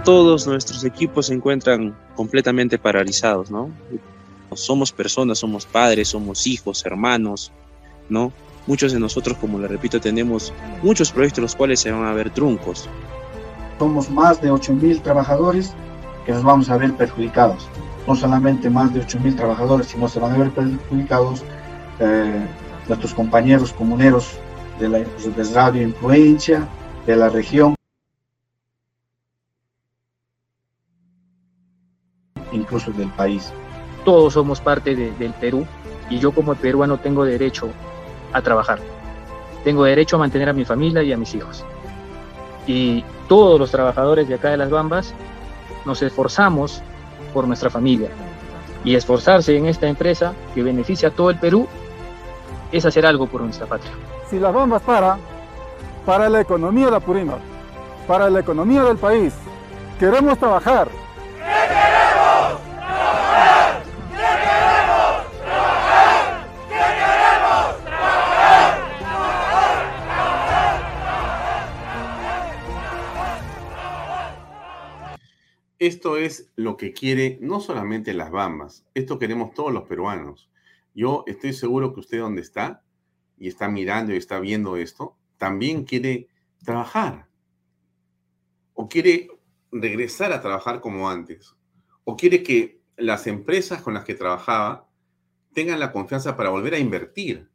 [0.05, 3.71] Todos nuestros equipos se encuentran completamente paralizados, ¿no?
[4.55, 7.53] Somos personas, somos padres, somos hijos, hermanos,
[8.09, 8.33] ¿no?
[8.67, 12.31] Muchos de nosotros, como le repito, tenemos muchos proyectos los cuales se van a ver
[12.31, 12.89] truncos
[13.79, 15.73] somos más de 8.000 trabajadores
[16.27, 17.69] que nos vamos a ver perjudicados.
[18.07, 21.45] No solamente más de 8.000 trabajadores, sino se van a ver perjudicados
[22.01, 22.47] eh,
[22.89, 24.39] nuestros compañeros comuneros
[24.81, 26.67] de la de Radio Influencia,
[27.07, 27.75] de la región,
[32.53, 33.53] incluso del país.
[34.09, 35.67] Todos somos parte del Perú
[36.09, 37.69] y yo como peruano tengo derecho
[38.33, 38.79] a trabajar.
[39.65, 41.63] Tengo derecho a mantener a mi familia y a mis hijos
[42.69, 45.13] y todos los trabajadores de acá de las Bambas
[45.85, 46.83] nos esforzamos
[47.35, 48.09] por nuestra familia,
[48.85, 51.67] y esforzarse en esta empresa que beneficia a todo el Perú
[52.73, 53.91] es hacer algo por nuestra patria.
[54.31, 55.19] Si las bombas para,
[56.07, 57.41] para la economía de Apurímac,
[58.07, 59.35] para la economía del país,
[59.99, 60.89] queremos trabajar.
[75.79, 80.51] Esto es lo que quiere no solamente las Bambas, esto queremos todos los peruanos.
[80.93, 82.83] Yo estoy seguro que usted donde está
[83.37, 86.27] y está mirando y está viendo esto, también quiere
[86.65, 87.29] trabajar.
[88.75, 89.29] O quiere
[89.71, 91.55] regresar a trabajar como antes.
[92.03, 94.89] O quiere que las empresas con las que trabajaba
[95.53, 97.49] tengan la confianza para volver a invertir.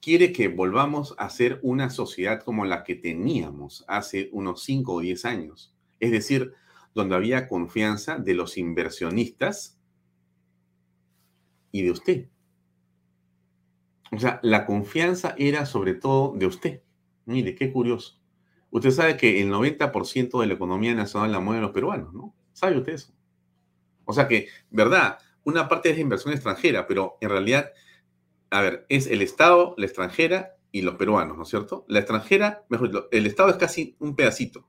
[0.00, 5.00] Quiere que volvamos a ser una sociedad como la que teníamos hace unos 5 o
[5.00, 5.74] 10 años.
[6.00, 6.54] Es decir,
[6.98, 9.78] donde había confianza de los inversionistas
[11.70, 12.28] y de usted.
[14.10, 16.82] O sea, la confianza era sobre todo de usted.
[17.24, 18.18] Mire, qué curioso.
[18.70, 22.34] Usted sabe que el 90% de la economía nacional la mueven los peruanos, ¿no?
[22.52, 23.12] ¿Sabe usted eso?
[24.04, 25.18] O sea que, ¿verdad?
[25.44, 27.70] Una parte es inversión extranjera, pero en realidad,
[28.50, 31.84] a ver, es el Estado, la extranjera y los peruanos, ¿no es cierto?
[31.86, 34.66] La extranjera, mejor el Estado es casi un pedacito.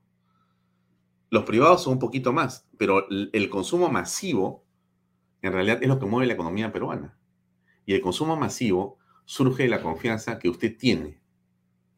[1.30, 4.64] Los privados son un poquito más, pero el consumo masivo,
[5.42, 7.16] en realidad, es lo que mueve la economía peruana.
[7.86, 11.22] Y el consumo masivo surge de la confianza que usted tiene,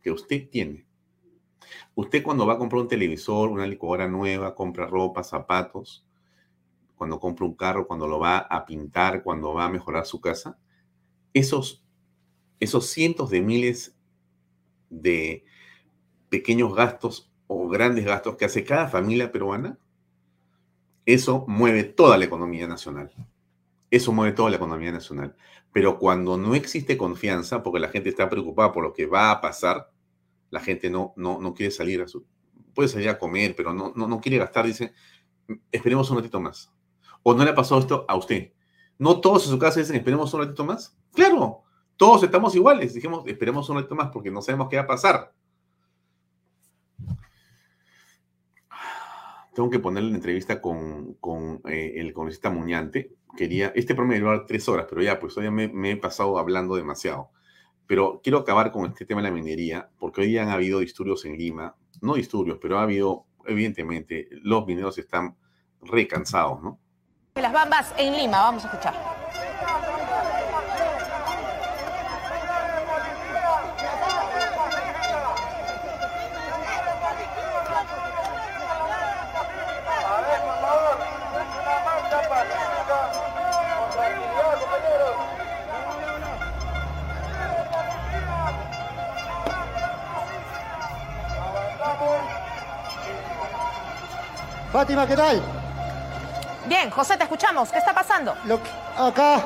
[0.03, 0.87] que usted tiene.
[1.95, 6.07] Usted cuando va a comprar un televisor, una licuadora nueva, compra ropa, zapatos,
[6.95, 10.59] cuando compra un carro, cuando lo va a pintar, cuando va a mejorar su casa,
[11.33, 11.83] esos,
[12.61, 13.97] esos cientos de miles
[14.91, 15.47] de
[16.28, 17.32] pequeños gastos
[17.68, 19.78] grandes gastos que hace cada familia peruana,
[21.05, 23.12] eso mueve toda la economía nacional.
[23.90, 25.36] Eso mueve toda la economía nacional.
[25.72, 29.40] Pero cuando no existe confianza, porque la gente está preocupada por lo que va a
[29.40, 29.90] pasar,
[30.50, 32.24] la gente no, no, no quiere salir a su...
[32.74, 34.92] Puede salir a comer, pero no, no, no quiere gastar, dice,
[35.70, 36.72] esperemos un ratito más.
[37.22, 38.53] ¿O no le ha pasado esto a usted?
[38.98, 40.96] ¿No todos en su casa dicen, esperemos un ratito más?
[41.12, 41.62] Claro,
[41.96, 42.94] todos estamos iguales.
[42.94, 45.32] Dijimos, esperemos un ratito más porque no sabemos qué va a pasar.
[49.55, 54.30] Tengo que ponerle la entrevista con, con eh, el congresista Muñante, quería, este programa iba
[54.30, 57.30] a durar tres horas, pero ya, pues hoy me, me, he pasado hablando demasiado.
[57.86, 61.36] Pero quiero acabar con este tema de la minería, porque hoy han habido disturbios en
[61.36, 65.36] Lima, no disturbios, pero ha habido, evidentemente, los mineros están
[65.82, 66.78] recansados, ¿no?
[67.34, 69.22] Las bambas en Lima, vamos a escuchar.
[94.93, 95.43] Fátima, ¿qué tal?
[96.66, 97.70] Bien, José, te escuchamos.
[97.72, 98.34] ¿Qué está pasando?
[98.45, 98.61] Lo
[98.99, 99.40] acá,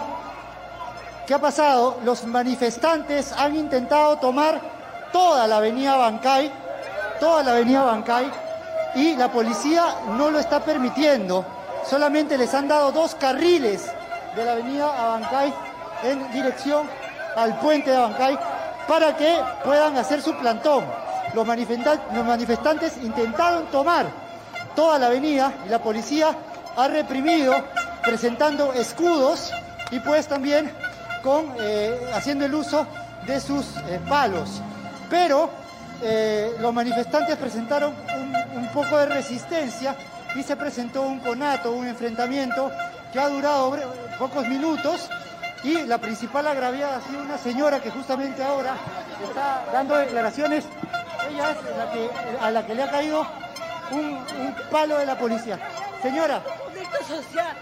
[1.25, 1.99] ¿qué ha pasado?
[2.03, 4.61] Los manifestantes han intentado tomar
[5.13, 6.51] toda la avenida Bancay,
[7.21, 8.29] toda la avenida Bancay,
[8.97, 9.85] y la policía
[10.17, 11.45] no lo está permitiendo.
[11.89, 13.89] Solamente les han dado dos carriles
[14.35, 15.55] de la avenida Abancay
[16.03, 16.89] en dirección
[17.37, 18.37] al puente de Abancay
[18.89, 20.85] para que puedan hacer su plantón.
[21.35, 24.26] Los manifestantes intentaron tomar
[24.77, 26.37] toda la avenida y la policía
[26.77, 27.53] ha reprimido
[28.05, 29.51] presentando escudos
[29.91, 30.71] y pues también
[31.23, 32.87] con, eh, haciendo el uso
[33.27, 34.61] de sus eh, palos.
[35.11, 35.51] Pero
[36.03, 39.97] eh, los manifestantes presentaron un, un, poco de resistencia
[40.37, 42.71] y se presentó un conato, un enfrentamiento
[43.13, 43.77] que ha durado
[44.19, 45.09] pocos minutos
[45.65, 48.77] y la principal agraviada ha sido una señora que justamente ahora
[49.27, 50.65] está dando declaraciones.
[51.31, 52.11] Ella es la que,
[52.41, 53.27] a la que le ha caído
[53.91, 55.59] un, un palo de la policía.
[56.03, 56.43] Señora.
[56.43, 57.57] Conflicto social.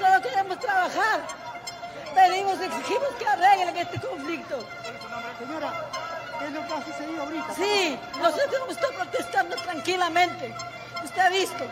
[0.00, 1.20] Solo queremos trabajar.
[2.14, 4.64] Pedimos, exigimos que arreglen este conflicto.
[5.38, 5.72] Señora,
[6.38, 7.54] ¿qué es lo que ha sucedido ahorita?
[7.54, 10.54] Sí, nosotros hemos estado protestando tranquilamente.
[11.04, 11.64] Usted ha visto.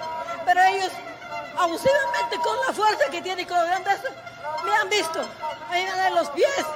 [0.44, 0.92] Pero ellos,
[1.56, 4.08] abusivamente, con la fuerza que tienen y con grandeza,
[4.64, 5.24] me han visto.
[5.70, 6.66] Me han dado los pies.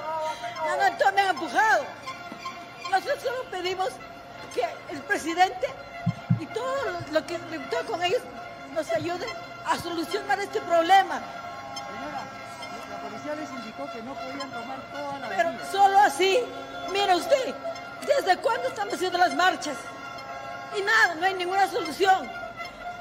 [0.64, 1.85] Me han, me han empujado.
[2.91, 3.91] Nosotros solo pedimos
[4.55, 4.64] que
[4.95, 5.69] el presidente
[6.41, 7.39] y todo lo que
[7.70, 8.22] todo con ellos
[8.74, 9.26] nos ayude
[9.64, 11.20] a solucionar este problema.
[11.87, 12.22] Señora,
[12.91, 15.72] la policía les indicó que no podían tomar toda la Pero avenida.
[15.72, 16.39] solo así,
[16.93, 17.55] mire usted,
[18.07, 19.76] ¿desde cuándo están haciendo las marchas?
[20.76, 22.28] Y nada, no hay ninguna solución.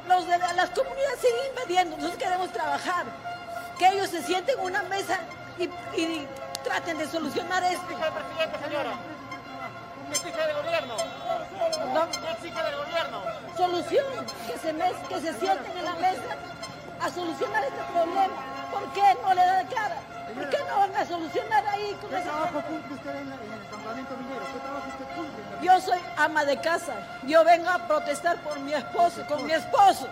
[0.08, 3.06] Los de las comunidades siguen invadiendo, nosotros queremos trabajar.
[3.78, 5.20] que ellos se sienten en una mesa
[5.60, 5.68] y,
[6.64, 7.86] traten de solucionar esto.
[7.88, 8.94] ¿Qué presidente, señora?
[10.08, 10.56] ¿Qué exige del
[11.80, 12.12] gobierno?
[12.12, 13.22] ¿Qué exige del gobierno?
[13.58, 14.74] Solución, que se,
[15.10, 16.38] que se sienten en la mesa
[17.00, 18.56] a solucionar este problema.
[18.72, 19.98] ¿Por qué no le dan cara?
[20.34, 24.18] ¿Por qué no van a solucionar ahí con ¿Qué trabajo cumple usted en, el campamento
[24.18, 24.46] minero?
[24.54, 25.44] ¿Qué trabajo usted cumple?
[25.62, 27.22] Yo soy ama de casa.
[27.28, 30.10] Yo vengo a protestar por mi esposo, con mi esposo.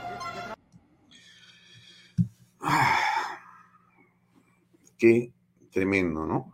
[4.97, 5.33] Qué
[5.71, 6.53] tremendo, ¿no?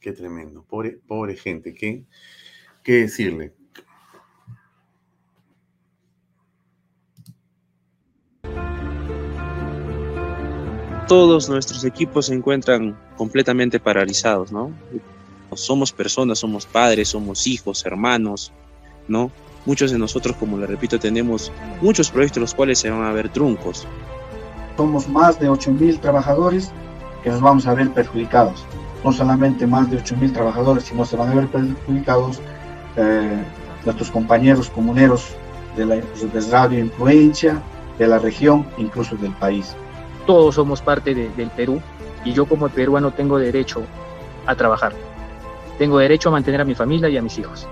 [0.00, 0.64] Qué tremendo.
[0.64, 1.72] Pobre, pobre gente.
[1.72, 2.04] ¿Qué,
[2.82, 3.52] qué decirle?
[11.12, 14.72] todos nuestros equipos se encuentran completamente paralizados, ¿no?
[15.52, 18.50] Somos personas, somos padres, somos hijos, hermanos,
[19.08, 19.30] ¿no?
[19.66, 21.52] Muchos de nosotros, como le repito, tenemos
[21.82, 23.86] muchos proyectos los cuales se van a ver truncos.
[24.78, 26.72] Somos más de 8.000 trabajadores
[27.22, 28.64] que nos vamos a ver perjudicados.
[29.04, 32.40] No solamente más de 8.000 trabajadores, sino se van a ver perjudicados
[32.96, 33.42] eh,
[33.84, 35.34] nuestros compañeros comuneros
[35.76, 37.60] de la de Radio Influencia,
[37.98, 39.74] de la región, incluso del país
[40.26, 41.80] todos somos parte del Perú
[42.24, 43.82] y yo como peruano tengo derecho
[44.46, 44.92] a trabajar.
[45.78, 47.66] Tengo derecho a mantener a mi familia y a mis hijos.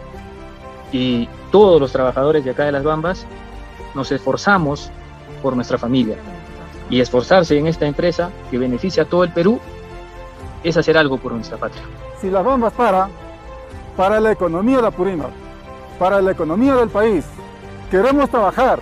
[0.92, 3.26] Y todos los trabajadores de acá de las Bambas
[3.94, 4.90] nos esforzamos
[5.42, 6.16] por nuestra familia.
[6.88, 9.60] Y esforzarse en esta empresa que beneficia a todo el Perú
[10.64, 11.82] es hacer algo por nuestra patria.
[12.20, 13.08] Si las Bambas para,
[14.00, 15.30] para la economía de Apurímac,
[15.98, 17.22] para la economía del país,
[17.90, 18.80] queremos trabajar.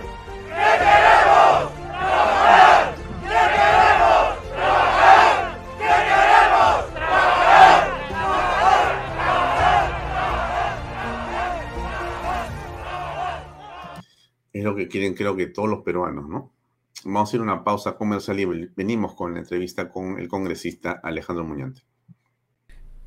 [14.53, 16.53] Es lo que quieren, creo que todos los peruanos, ¿no?
[17.03, 21.01] Vamos a ir a una pausa comercial y venimos con la entrevista con el congresista
[21.03, 21.88] Alejandro Muñante.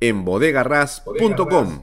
[0.00, 1.82] en bodegarras.com.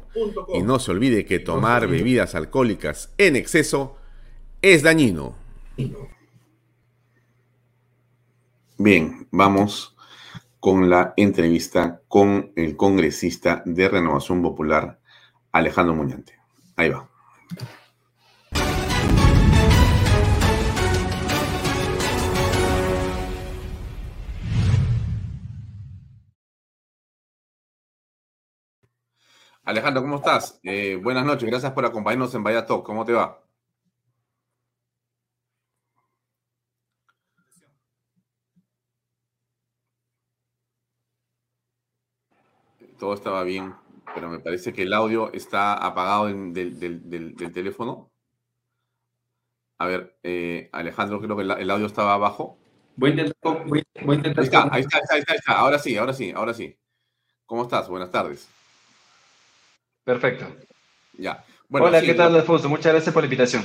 [0.54, 3.98] Y no se olvide que tomar bebidas alcohólicas en exceso
[4.62, 5.36] es dañino.
[8.78, 9.96] Bien, vamos
[10.60, 15.00] con la entrevista con el congresista de Renovación Popular,
[15.52, 16.40] Alejandro Muñante.
[16.76, 17.10] Ahí va.
[29.66, 30.60] Alejandro, ¿cómo estás?
[30.64, 32.86] Eh, buenas noches, gracias por acompañarnos en Vaya Talk.
[32.86, 33.42] ¿Cómo te va?
[43.00, 43.74] Todo estaba bien,
[44.14, 48.12] pero me parece que el audio está apagado del, teléfono.
[49.78, 52.58] A ver, eh, Alejandro, creo que el, audio estaba abajo.
[52.98, 53.66] Voy a intentar.
[53.66, 55.54] Voy, a intentar ahí, está, ahí está, ahí está, ahí está.
[55.54, 56.78] Ahora sí, ahora sí, ahora sí.
[57.46, 57.88] ¿Cómo estás?
[57.90, 58.48] Buenas tardes.
[60.04, 60.46] Perfecto.
[61.18, 61.44] Ya.
[61.70, 62.70] Hola, ¿qué tal, Alfonso?
[62.70, 63.64] Muchas gracias por la invitación.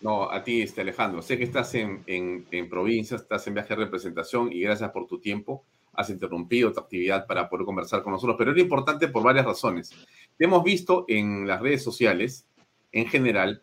[0.00, 1.22] No, a ti, este, Alejandro.
[1.22, 5.18] Sé que estás en, en, provincia, estás en viaje de representación y gracias por tu
[5.18, 5.64] tiempo.
[5.92, 9.92] Has interrumpido tu actividad para poder conversar con nosotros, pero era importante por varias razones.
[10.36, 12.46] Te hemos visto en las redes sociales,
[12.92, 13.62] en general,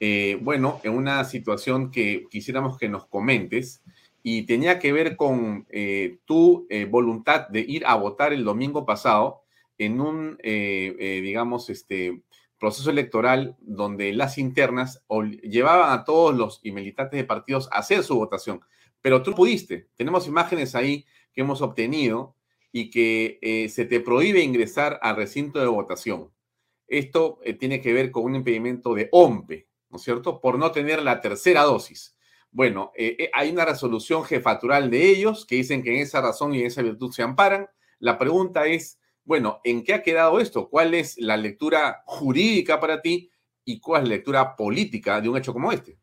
[0.00, 3.82] eh, bueno, en una situación que quisiéramos que nos comentes
[4.22, 8.84] y tenía que ver con eh, tu eh, voluntad de ir a votar el domingo
[8.84, 9.42] pasado
[9.78, 12.22] en un, eh, eh, digamos, este
[12.58, 15.04] proceso electoral donde las internas
[15.42, 18.60] llevaban a todos los y militantes de partidos a hacer su votación.
[19.02, 19.88] Pero tú pudiste.
[19.94, 22.34] Tenemos imágenes ahí que hemos obtenido
[22.72, 26.30] y que eh, se te prohíbe ingresar al recinto de votación.
[26.88, 30.40] Esto tiene que ver con un impedimento de OMPE, ¿no es cierto?
[30.40, 32.16] Por no tener la tercera dosis.
[32.52, 32.92] Bueno,
[33.34, 36.82] hay una resolución jefatural de ellos que dicen que en esa razón y en esa
[36.82, 37.68] virtud se amparan.
[37.98, 40.68] La pregunta es, bueno, ¿en qué ha quedado esto?
[40.68, 43.28] ¿Cuál es la lectura jurídica para ti
[43.64, 45.98] y cuál es la lectura política de un hecho como este?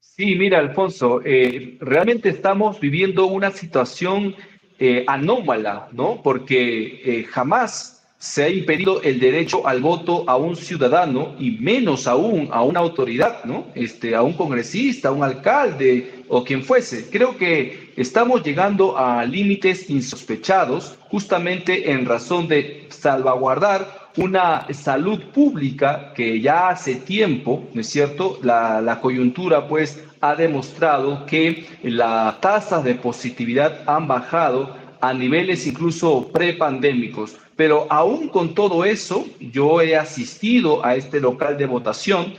[0.00, 4.34] Sí, mira, Alfonso, eh, realmente estamos viviendo una situación
[4.78, 6.22] eh, anómala, ¿no?
[6.22, 12.06] Porque eh, jamás se ha impedido el derecho al voto a un ciudadano y menos
[12.06, 13.66] aún a una autoridad, ¿no?
[13.74, 17.10] Este, a un congresista, a un alcalde o quien fuese.
[17.10, 26.12] Creo que estamos llegando a límites insospechados justamente en razón de salvaguardar una salud pública
[26.14, 28.38] que ya hace tiempo, ¿no es cierto?
[28.42, 36.28] La, coyuntura pues ha demostrado que las tasas de positividad han bajado a niveles incluso
[36.32, 37.36] prepandémicos.
[37.56, 42.34] Pero aún con todo eso, yo he asistido a este local de votación,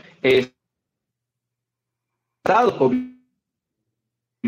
[2.43, 3.17] estado con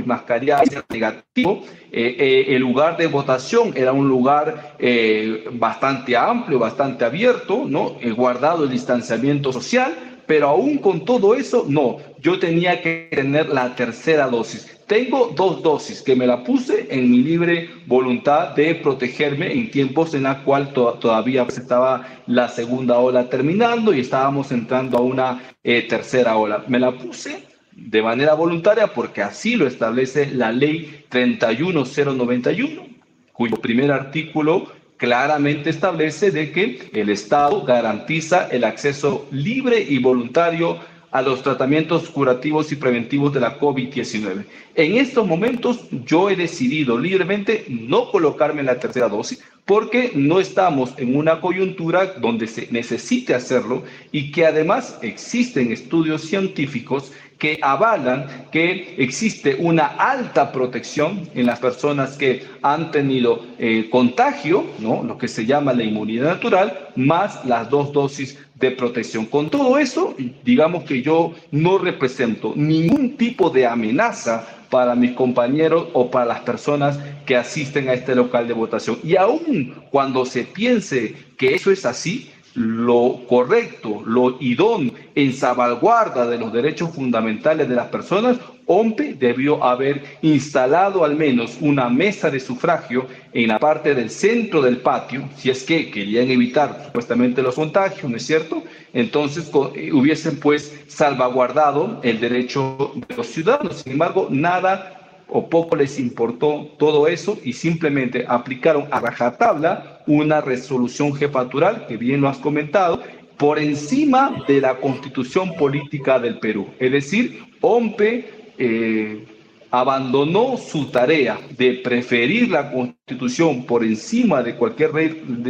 [0.05, 1.63] mascarilla negativo.
[1.91, 7.97] Eh, eh, el lugar de votación era un lugar eh, bastante amplio, bastante abierto, ¿no?
[7.99, 13.49] He guardado el distanciamiento social, pero aún con todo eso, no, yo tenía que tener
[13.49, 14.78] la tercera dosis.
[14.89, 20.15] Tengo dos dosis que me la puse en mi libre voluntad de protegerme en tiempos
[20.15, 25.83] en la cual todavía estaba la segunda ola terminando y estábamos entrando a una eh,
[25.87, 26.63] tercera ola.
[26.67, 32.87] Me la puse de manera voluntaria porque así lo establece la ley 31091,
[33.31, 40.79] cuyo primer artículo claramente establece de que el Estado garantiza el acceso libre y voluntario
[41.11, 44.45] a los tratamientos curativos y preventivos de la COVID-19.
[44.75, 50.93] En estos momentos yo he decidido libremente no colocarme la tercera dosis porque no estamos
[50.97, 58.47] en una coyuntura donde se necesite hacerlo y que además existen estudios científicos que avalan
[58.51, 65.03] que existe una alta protección en las personas que han tenido eh, contagio, ¿no?
[65.03, 69.25] lo que se llama la inmunidad natural, más las dos dosis de protección.
[69.25, 75.87] Con todo eso, digamos que yo no represento ningún tipo de amenaza para mis compañeros
[75.93, 78.99] o para las personas que asisten a este local de votación.
[79.03, 86.27] Y aún cuando se piense que eso es así, lo correcto, lo idóneo en salvaguarda
[86.27, 92.29] de los derechos fundamentales de las personas, OMPE debió haber instalado al menos una mesa
[92.29, 97.41] de sufragio en la parte del centro del patio, si es que querían evitar supuestamente
[97.41, 98.63] los contagios, ¿no es cierto?
[98.93, 103.81] Entonces eh, hubiesen pues salvaguardado el derecho de los ciudadanos.
[103.81, 104.95] Sin embargo, nada
[105.27, 111.97] o poco les importó todo eso y simplemente aplicaron a rajatabla una resolución jefatural, que
[111.97, 113.01] bien lo has comentado,
[113.39, 116.67] por encima de la constitución política del Perú.
[116.77, 119.25] Es decir, OMPE eh,
[119.71, 124.91] abandonó su tarea de preferir la constitución por encima de cualquier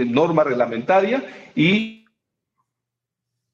[0.07, 1.25] norma reglamentaria
[1.55, 2.05] y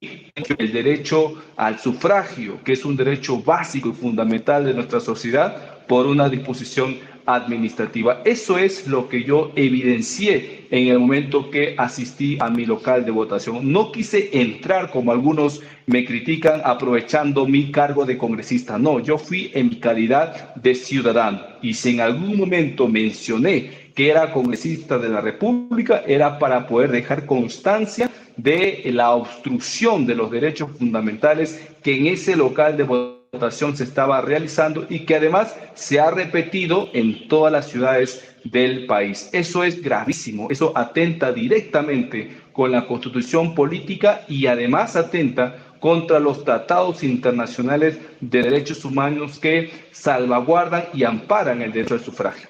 [0.01, 6.07] el derecho al sufragio, que es un derecho básico y fundamental de nuestra sociedad, por
[6.07, 8.21] una disposición administrativa.
[8.25, 13.11] Eso es lo que yo evidencié en el momento que asistí a mi local de
[13.11, 13.71] votación.
[13.71, 18.77] No quise entrar como algunos me critican aprovechando mi cargo de congresista.
[18.77, 21.41] No, yo fui en mi calidad de ciudadano.
[21.61, 26.91] Y si en algún momento mencioné que era congresista de la República, era para poder
[26.91, 33.24] dejar constancia de la obstrucción de los derechos fundamentales que en ese local de votación
[33.51, 39.29] se estaba realizando y que además se ha repetido en todas las ciudades del país.
[39.33, 46.43] Eso es gravísimo, eso atenta directamente con la constitución política y además atenta contra los
[46.43, 52.47] tratados internacionales de derechos humanos que salvaguardan y amparan el derecho al sufragio.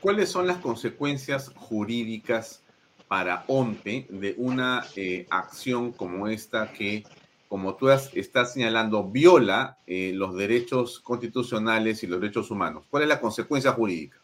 [0.00, 2.62] ¿Cuáles son las consecuencias jurídicas
[3.08, 7.04] para OMPE de una eh, acción como esta que
[7.48, 12.84] como tú estás señalando, viola eh, los derechos constitucionales y los derechos humanos.
[12.90, 14.18] ¿Cuál es la consecuencia jurídica?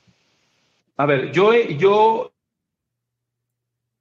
[0.96, 2.32] A ver, yo, yo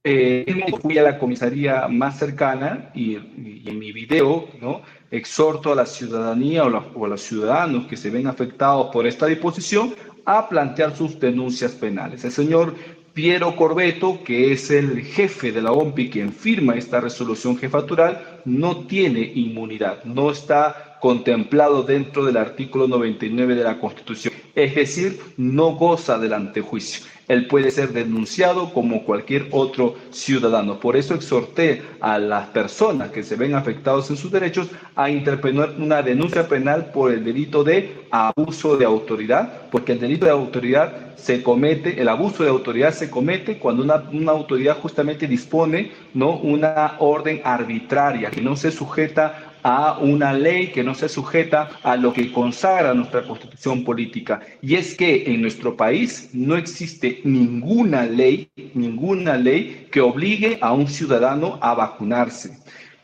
[0.04, 0.46] eh,
[0.82, 4.82] fui a la comisaría más cercana y, en mi video ¿no?
[5.10, 9.96] exhorto a la ciudadanía o, a los ciudadanos que se ven afectados por esta disposición
[10.26, 12.26] a plantear sus denuncias penales.
[12.26, 12.76] El señor
[13.14, 18.76] Piero Corbeto, que es el jefe de la OMPI quien firma esta resolución jefatural, no
[18.88, 25.74] tiene inmunidad, no está contemplado dentro del artículo 99 de la Constitución, es decir, no
[25.74, 30.80] goza del antejuicio él puede ser denunciado como cualquier otro ciudadano.
[30.80, 35.76] Por eso exhorté a las personas que se ven afectados en sus derechos a interponer
[35.78, 41.16] una denuncia penal por el delito de abuso de autoridad, porque el delito de autoridad
[41.16, 46.38] se comete, el abuso de autoridad se comete cuando una, una autoridad justamente dispone ¿no?
[46.38, 51.96] una orden arbitraria que no se sujeta a una ley que no se sujeta a
[51.96, 54.42] lo que consagra nuestra constitución política.
[54.62, 60.74] Y es que en nuestro país no existe ninguna ley, ninguna ley que obligue a
[60.74, 62.58] un ciudadano a vacunarse.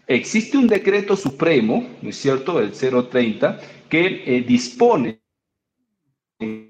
[0.05, 5.21] Existe un decreto supremo, ¿no es cierto?, el 030, que eh, dispone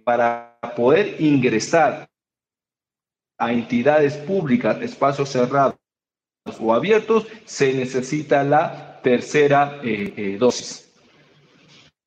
[0.04, 2.10] para poder ingresar
[3.38, 5.76] a entidades públicas, espacios cerrados
[6.60, 10.92] o abiertos, se necesita la tercera eh, eh, dosis.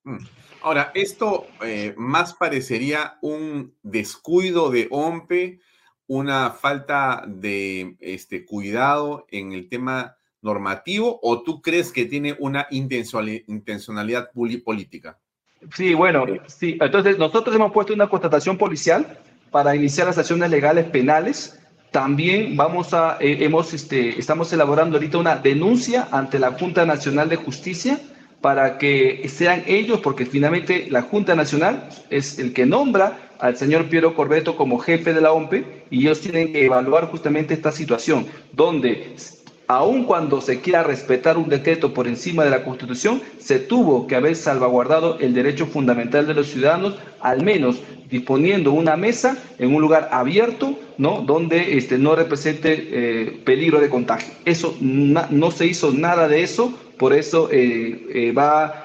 [0.04, 0.18] Mm.
[0.62, 5.60] Ahora, esto eh, más parecería un descuido de OMPE,
[6.06, 12.66] una falta de este, cuidado en el tema normativo, o tú crees que tiene una
[12.70, 15.18] intencionalidad política?
[15.74, 16.76] Sí, bueno, sí.
[16.80, 19.18] Entonces, nosotros hemos puesto una constatación policial
[19.50, 21.61] para iniciar las acciones legales penales
[21.92, 27.28] también vamos a, eh, hemos, este, estamos elaborando ahorita una denuncia ante la Junta Nacional
[27.28, 28.00] de Justicia
[28.40, 33.88] para que sean ellos, porque finalmente la Junta Nacional es el que nombra al señor
[33.88, 38.26] Piero Corbeto como jefe de la OMPE y ellos tienen que evaluar justamente esta situación,
[38.52, 39.14] donde
[39.76, 44.16] aun cuando se quiera respetar un decreto por encima de la Constitución, se tuvo que
[44.16, 49.80] haber salvaguardado el derecho fundamental de los ciudadanos, al menos disponiendo una mesa en un
[49.80, 51.22] lugar abierto, ¿no?
[51.22, 54.34] Donde este, no represente eh, peligro de contagio.
[54.44, 58.81] Eso no se hizo nada de eso, por eso eh, eh, va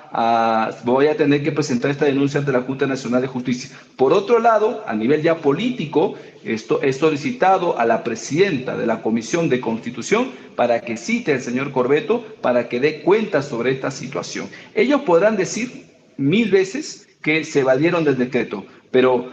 [0.83, 3.75] voy a tener que presentar esta denuncia ante la Junta Nacional de Justicia.
[3.95, 9.01] Por otro lado, a nivel ya político, esto he solicitado a la presidenta de la
[9.01, 13.91] Comisión de Constitución para que cite al señor Corbeto para que dé cuenta sobre esta
[13.91, 14.49] situación.
[14.73, 15.87] Ellos podrán decir
[16.17, 19.31] mil veces que se evadieron del decreto, pero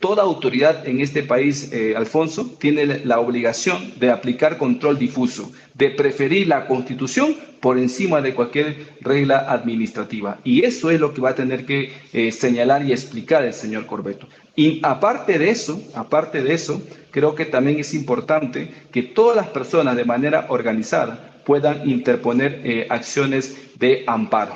[0.00, 5.90] toda autoridad en este país, eh, Alfonso, tiene la obligación de aplicar control difuso, de
[5.90, 10.38] preferir la constitución por encima de cualquier regla administrativa.
[10.44, 13.86] Y eso es lo que va a tener que eh, señalar y explicar el señor
[13.86, 14.28] Corbeto.
[14.54, 19.48] Y aparte de eso, aparte de eso, creo que también es importante que todas las
[19.48, 24.54] personas de manera organizada puedan interponer eh, acciones de amparo.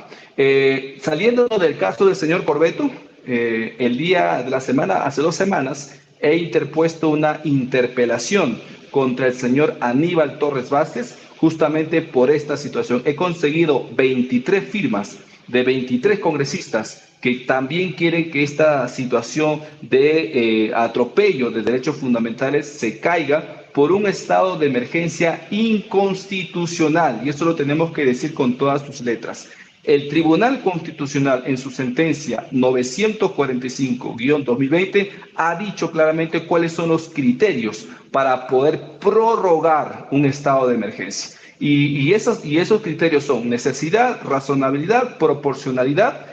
[1.03, 2.91] saliendo del caso del señor Corbeto,
[3.33, 8.61] eh, el día de la semana, hace dos semanas, he interpuesto una interpelación
[8.91, 13.03] contra el señor Aníbal Torres Vázquez justamente por esta situación.
[13.05, 15.16] He conseguido 23 firmas
[15.47, 22.66] de 23 congresistas que también quieren que esta situación de eh, atropello de derechos fundamentales
[22.66, 27.20] se caiga por un estado de emergencia inconstitucional.
[27.24, 29.49] Y eso lo tenemos que decir con todas sus letras.
[29.85, 38.47] El Tribunal Constitucional en su sentencia 945-2020 ha dicho claramente cuáles son los criterios para
[38.47, 41.39] poder prorrogar un estado de emergencia.
[41.59, 42.41] Y, esos,
[42.83, 46.26] criterios son necesidad, razonabilidad, proporcionalidad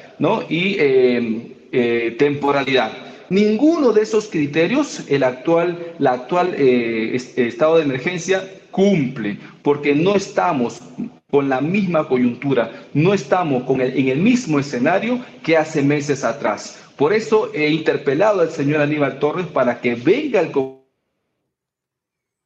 [0.50, 2.92] y eh, eh, temporalidad.
[3.30, 10.82] Ninguno de esos criterios el actual eh, estado de emergencia cumple, porque no estamos
[11.30, 16.82] con la misma coyuntura, no estamos con en el mismo escenario que hace meses atrás.
[16.96, 20.52] Por eso he interpelado al señor Aníbal Torres para que venga al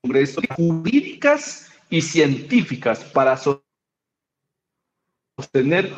[0.04, 3.38] Congreso jurídicas y científicas para
[5.38, 5.94] sostener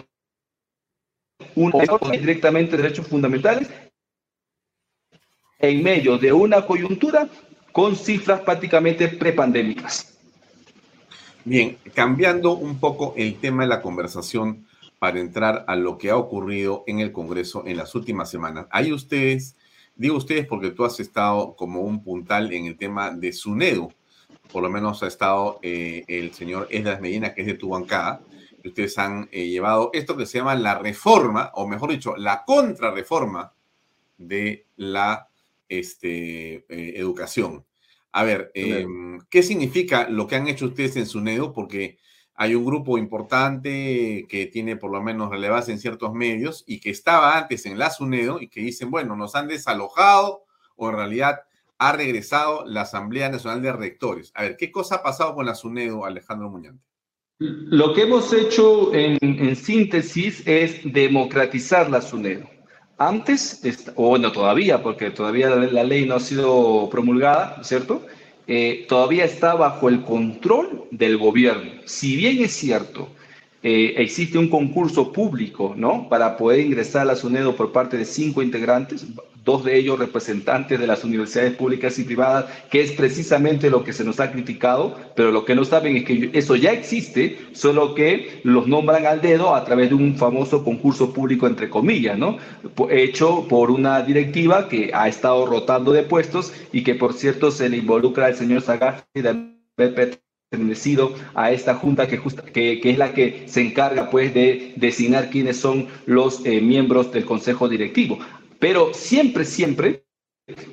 [1.55, 1.71] un
[2.11, 3.69] directamente derechos fundamentales
[5.59, 7.29] en medio de una coyuntura
[7.71, 10.12] con cifras prácticamente prepandémicas.
[11.45, 14.65] Bien, cambiando un poco el tema de la conversación
[14.97, 18.67] para entrar a lo que ha ocurrido en el Congreso en las últimas semanas.
[18.71, 19.57] Hay ustedes,
[19.97, 23.91] digo ustedes porque tú has estado como un puntal en el tema de SUNEDU,
[24.53, 28.21] por lo menos ha estado eh, el señor Esdras Medina, que es de tu bancada,
[28.63, 32.45] y ustedes han eh, llevado esto que se llama la reforma, o mejor dicho, la
[32.45, 33.51] contrarreforma
[34.17, 35.27] de la
[35.67, 37.65] este, eh, educación.
[38.13, 41.51] A ver, em, ¿qué significa lo que han hecho ustedes en SUNEDO?
[41.51, 41.97] Porque
[42.35, 46.91] hay un grupo importante que tiene por lo menos relevancia en ciertos medios y que
[46.91, 50.43] estaba antes en la SUNEDO y que dicen, bueno, nos han desalojado
[50.75, 51.41] o en realidad
[51.79, 54.31] ha regresado la Asamblea Nacional de Rectores.
[54.35, 56.83] A ver, ¿qué cosa ha pasado con la SUNEDO, Alejandro Muñante?
[57.39, 62.47] Lo que hemos hecho en, en síntesis es democratizar la SUNEDO.
[62.97, 63.61] Antes,
[63.95, 68.05] o bueno, todavía, porque todavía la ley no ha sido promulgada, ¿cierto?
[68.47, 71.71] Eh, todavía está bajo el control del gobierno.
[71.85, 73.09] Si bien es cierto,
[73.63, 76.09] eh, existe un concurso público, ¿no?
[76.09, 79.07] Para poder ingresar a la SUNEDO por parte de cinco integrantes,
[79.45, 83.93] dos de ellos representantes de las universidades públicas y privadas, que es precisamente lo que
[83.93, 87.95] se nos ha criticado, pero lo que no saben es que eso ya existe, solo
[87.95, 92.37] que los nombran al dedo a través de un famoso concurso público, entre comillas, ¿no?
[92.89, 97.69] Hecho por una directiva que ha estado rotando de puestos y que, por cierto, se
[97.69, 99.53] le involucra al señor Sagasti de
[100.53, 105.31] pertenecido a esta junta que, que, que, es la que se encarga pues de designar
[105.31, 108.19] quiénes son los eh, miembros del consejo directivo.
[108.59, 110.03] Pero siempre, siempre,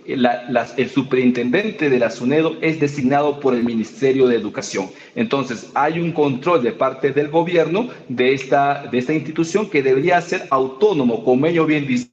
[0.04, 4.90] el superintendente de la SUNEDO es designado por el Ministerio de Educación.
[5.14, 10.20] Entonces, hay un control de parte del gobierno de esta, de esta institución que debería
[10.20, 12.12] ser autónomo, como ellos bien dicen.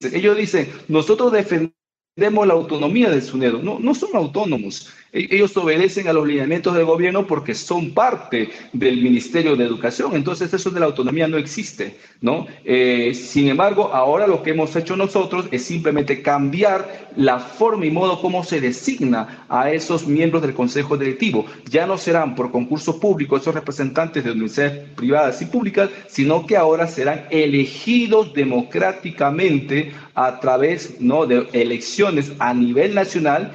[0.00, 3.60] Ellos dicen, nosotros defendemos la autonomía del SUNEDO.
[3.60, 4.92] No, no son autónomos.
[5.14, 10.14] E-, ellos obedecen a los lineamientos del gobierno porque son parte del Ministerio de Educación.
[10.14, 12.46] Entonces eso de la autonomía no existe, ¿no?
[12.64, 17.90] Eh, sin embargo, ahora lo que hemos hecho nosotros es simplemente cambiar la forma y
[17.90, 21.46] modo como se designa a esos miembros del Consejo Directivo.
[21.70, 26.56] Ya no serán por concurso público esos representantes de universidades privadas y públicas, sino que
[26.56, 31.26] ahora serán elegidos democráticamente a través ¿no?
[31.26, 33.52] de elecciones a nivel nacional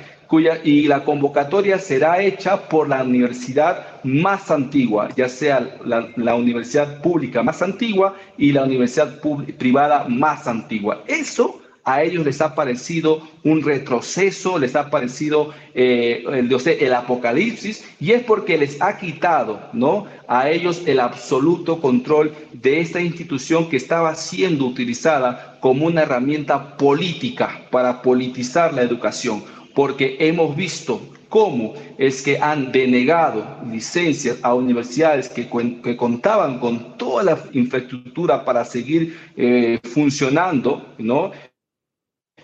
[0.63, 7.41] y la convocatoria será hecha por la universidad más antigua, ya sea la, universidad pública
[7.41, 9.19] más antigua y la universidad
[9.57, 11.03] privada más antigua.
[11.07, 17.83] Eso a ellos les ha parecido un retroceso, les ha parecido eh, el, el apocalipsis,
[17.99, 20.05] y es porque les ha quitado ¿no?
[20.27, 26.77] a ellos el absoluto control de esta institución que estaba siendo utilizada como una herramienta
[26.77, 29.43] política para politizar la educación
[29.79, 35.47] porque hemos visto cómo es que han denegado licencias a universidades que,
[35.95, 41.31] contaban con toda la infraestructura para seguir eh, funcionando, ¿no?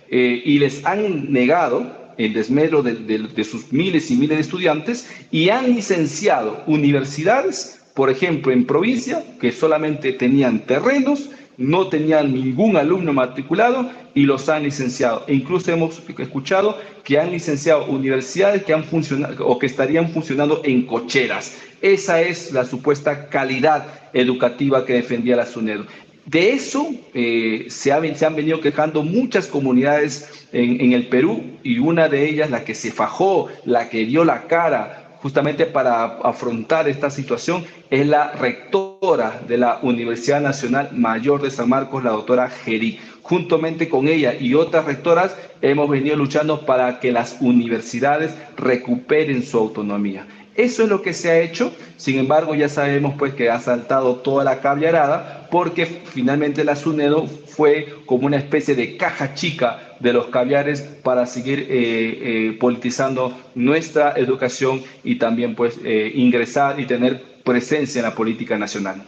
[0.09, 5.05] Eh, y les han negado el desmedro de, de, sus miles y miles de estudiantes
[5.29, 12.77] y han licenciado universidades, por ejemplo, en provincia, que solamente tenían terrenos, no tenían ningún
[12.77, 15.23] alumno matriculado y los han licenciado.
[15.27, 20.61] E incluso hemos escuchado que han licenciado universidades que han funcionado o que estarían funcionando
[20.63, 21.57] en cocheras.
[21.81, 25.85] Esa es la supuesta calidad educativa que defendía la SUNEDO.
[26.25, 32.27] De eso eh, se, han venido quejando muchas comunidades en el Perú y una de
[32.27, 37.65] ellas, la que se fajó, la que dio la cara justamente para afrontar esta situación
[37.89, 42.99] es la rectora de la Universidad Nacional Mayor de San Marcos, la doctora Gerí.
[43.23, 49.57] Juntamente con ella y otras rectoras hemos venido luchando para que las universidades recuperen su
[49.57, 50.27] autonomía.
[50.55, 54.15] Eso es lo que se ha hecho, sin embargo ya sabemos pues que ha saltado
[54.17, 60.13] toda la caviarada porque finalmente la SUNEDO fue como una especie de caja chica de
[60.13, 66.85] los caviares para seguir eh, eh, politizando nuestra educación y también pues eh, ingresar y
[66.85, 69.03] tener presencia en la política nacional.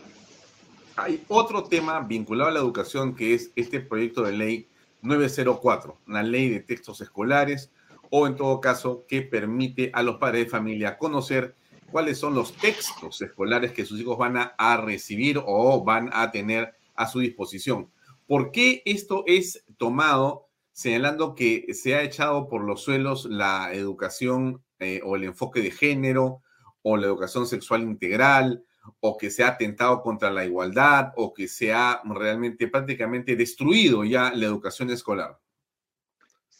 [0.97, 4.67] Hay otro tema vinculado a la educación que es este proyecto de ley
[5.01, 7.69] 904, una ley de textos escolares
[8.11, 11.55] o en todo caso que permite a los padres de familia conocer
[11.91, 16.73] cuáles son los textos escolares que sus hijos van a, recibir o van a tener
[16.95, 17.89] a su disposición.
[18.25, 24.63] ¿Por qué esto es tomado señalando que se ha echado por los suelos la educación
[24.79, 26.41] eh, o el enfoque de género
[26.83, 28.63] o la educación sexual integral
[28.99, 34.03] o que se ha atentado contra la igualdad o que se ha realmente prácticamente destruido
[34.03, 35.39] ya la educación escolar.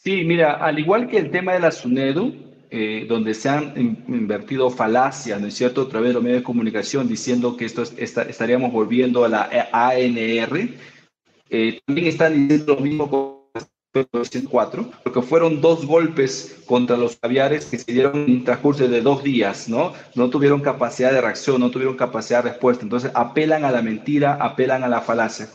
[0.00, 2.32] Sí, mira, al igual que el tema de la SUNEDU,
[2.70, 3.76] eh, donde se han
[4.06, 7.82] invertido falacias, ¿no es cierto?, a través de los medios de comunicación diciendo que esto
[7.82, 10.68] estaríamos volviendo a la ANR,
[11.50, 13.50] eh, también están diciendo lo mismo
[13.92, 19.24] 1904, porque fueron dos golpes contra los caviares que se dieron en transcurso de dos
[19.24, 19.94] días, ¿no?
[20.14, 22.84] No tuvieron capacidad de reacción, no tuvieron capacidad de respuesta.
[22.84, 25.48] Entonces apelan a la mentira, apelan a la falacia.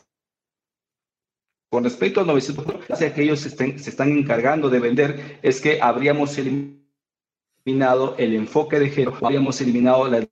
[1.74, 2.82] Con respecto al 904,
[3.16, 8.92] que ellos se, se están encargando de vender es que habríamos eliminado el enfoque de
[8.92, 10.24] género, habríamos eliminado la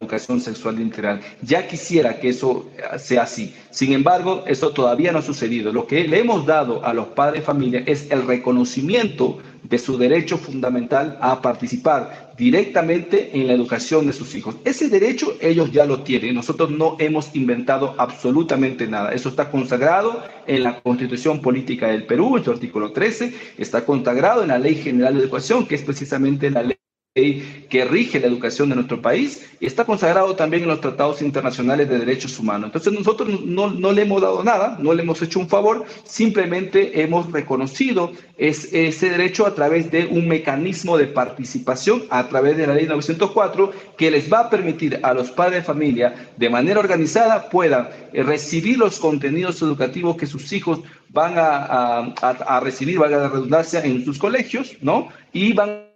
[0.00, 1.20] educación sexual integral.
[1.42, 3.54] Ya quisiera que eso sea así.
[3.70, 5.72] Sin embargo, eso todavía no ha sucedido.
[5.72, 9.98] Lo que le hemos dado a los padres de familia es el reconocimiento de su
[9.98, 14.56] derecho fundamental a participar directamente en la educación de sus hijos.
[14.64, 16.34] Ese derecho ellos ya lo tienen.
[16.34, 19.12] Nosotros no hemos inventado absolutamente nada.
[19.12, 24.42] Eso está consagrado en la Constitución Política del Perú, en su artículo 13, está consagrado
[24.42, 26.76] en la Ley General de Educación, que es precisamente la ley
[27.14, 31.88] que rige la educación de nuestro país y está consagrado también en los tratados internacionales
[31.88, 32.66] de derechos humanos.
[32.66, 37.02] Entonces nosotros no, no le hemos dado nada, no le hemos hecho un favor, simplemente
[37.02, 42.74] hemos reconocido ese derecho a través de un mecanismo de participación a través de la
[42.74, 47.48] ley 904 que les va a permitir a los padres de familia de manera organizada
[47.48, 53.18] puedan eh, recibir los contenidos educativos que sus hijos van a, a, a recibir, valga
[53.18, 55.08] la redundancia, en sus colegios, ¿no?
[55.32, 55.87] Y van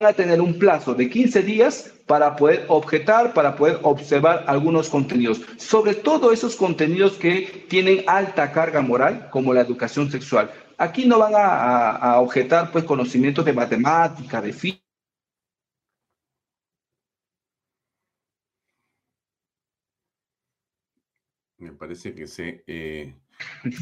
[0.00, 5.40] a tener un plazo de 15 días para poder objetar, para poder observar algunos contenidos,
[5.56, 10.50] sobre todo esos contenidos que tienen alta carga moral, como la educación sexual.
[10.78, 14.82] Aquí no van a, objetar pues conocimientos de matemática, de física.
[21.58, 22.64] Me parece que se...
[22.66, 23.14] Eh...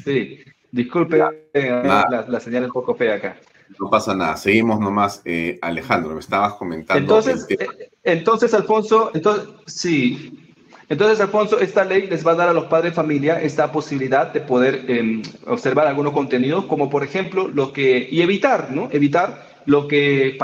[0.05, 1.21] Sí, disculpe,
[1.53, 3.37] eh, la, la señal es un poco fea acá.
[3.79, 5.23] No pasa nada, seguimos nomás.
[5.25, 7.01] Eh, Alejandro, me estabas comentando.
[7.01, 10.39] Entonces, eh, entonces Alfonso, entonces, sí.
[10.89, 14.33] Entonces, Alfonso, esta ley les va a dar a los padres de familia esta posibilidad
[14.33, 18.89] de poder em, observar algunos contenidos, como por ejemplo lo que, y evitar, ¿no?
[18.93, 20.37] Evitar lo que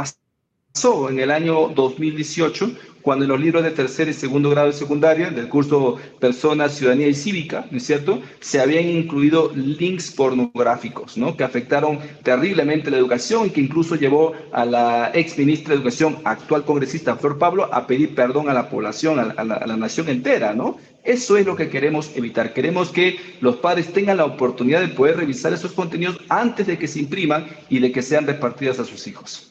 [0.79, 2.71] pasó en el año 2018
[3.03, 7.09] cuando en los libros de tercer y segundo grado de secundaria del curso Personas, Ciudadanía
[7.09, 12.99] y Cívica, ¿no es cierto?, se habían incluido links pornográficos, ¿no?, que afectaron terriblemente la
[12.99, 17.69] educación y que incluso llevó a la ex ministra de Educación, actual congresista Flor Pablo,
[17.75, 20.79] a pedir perdón a la población, a la, nación entera, ¿no?
[21.03, 22.53] Eso es lo que queremos evitar.
[22.53, 26.87] Queremos que los padres tengan la oportunidad de poder revisar esos contenidos antes de que
[26.87, 29.49] se impriman y de que sean repartidas a sus hijos.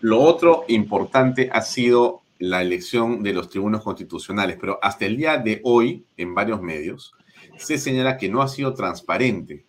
[0.00, 5.38] Lo otro importante ha sido la elección de los tribunos constitucionales, pero hasta el día
[5.38, 7.12] de hoy, en varios medios,
[7.56, 9.66] se señala que no ha sido transparente,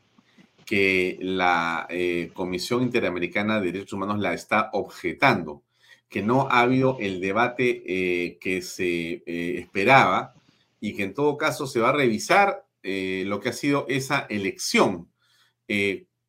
[0.66, 5.64] que la eh, Comisión Interamericana de Derechos Humanos la está objetando,
[6.08, 10.36] que no ha habido el debate eh, que se eh, esperaba
[10.80, 15.10] y que en todo caso se va a revisar lo que ha sido esa elección.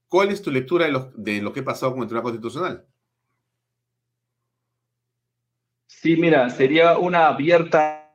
[0.08, 2.89] ¿Cuál es tu lectura de lo, de lo que ha pasado con el Tribunal Constitucional?
[6.02, 8.06] Sí, mira, sería una abierta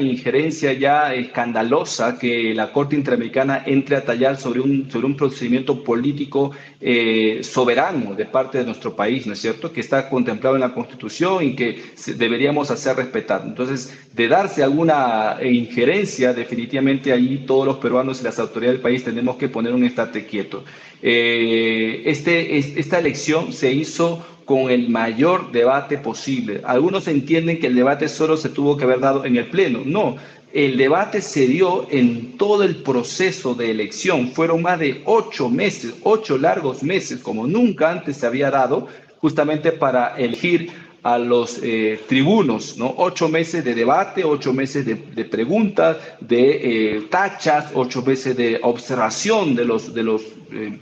[0.00, 5.84] injerencia ya escandalosa que la Corte Interamericana entre a tallar sobre un, sobre un procedimiento
[5.84, 10.62] político eh, soberano de parte de nuestro país, ¿no es cierto?, que está contemplado en
[10.62, 11.82] la Constitución y que
[12.16, 13.42] deberíamos hacer respetar.
[13.44, 19.04] Entonces, de darse alguna injerencia, definitivamente ahí todos los peruanos y las autoridades del país
[19.04, 20.64] tenemos que poner un estate quieto.
[21.02, 26.60] Eh, este, esta elección se hizo con el mayor debate posible.
[26.64, 29.82] Algunos entienden que el debate solo se tuvo que haber dado en el Pleno.
[29.84, 30.16] No,
[30.52, 34.28] el debate se dio en todo el proceso de elección.
[34.32, 38.88] Fueron más de ocho meses, ocho largos meses, como nunca antes se había dado,
[39.18, 40.70] justamente para elegir
[41.02, 42.94] a los eh, tribunos, ¿no?
[42.96, 49.56] Ocho meses de debate, ocho meses de, preguntas, de eh, tachas, ocho meses de observación
[49.56, 50.22] de los, de los
[50.52, 50.78] eh,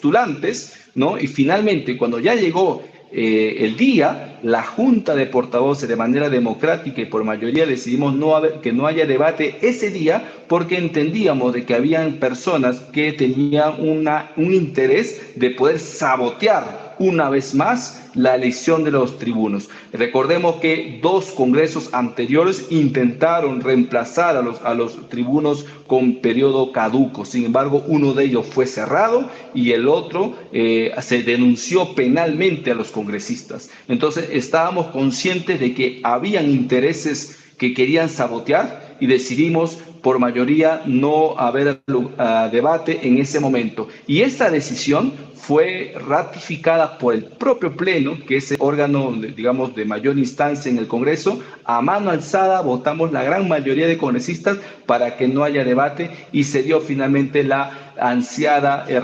[0.00, 1.18] postulantes, ¿no?
[1.18, 7.02] Y finalmente, cuando ya llegó eh, el día, la Junta de Portavoces de manera democrática
[7.02, 11.74] y por mayoría decidimos no que no haya debate ese día porque entendíamos de que
[11.74, 18.84] habían personas que tenían una, un interés de poder sabotear una vez más la elección
[18.84, 19.70] de los tribunos.
[19.92, 27.24] Recordemos que dos congresos anteriores intentaron reemplazar a los, a los tribunos con periodo caduco.
[27.24, 32.74] Sin embargo, uno de ellos fue cerrado y el otro eh, se denunció penalmente a
[32.74, 33.70] los congresistas.
[33.88, 41.38] Entonces, estábamos conscientes de que habían intereses que querían sabotear y decidimos por mayoría no
[41.38, 43.88] haber uh, debate en ese momento.
[44.06, 49.84] Y esa decisión fue ratificada por el propio Pleno, que es el órgano, digamos, de
[49.84, 51.40] mayor instancia en el Congreso.
[51.64, 56.44] A mano alzada votamos la gran mayoría de congresistas para que no haya debate y
[56.44, 59.00] se dio finalmente la ansiada eh,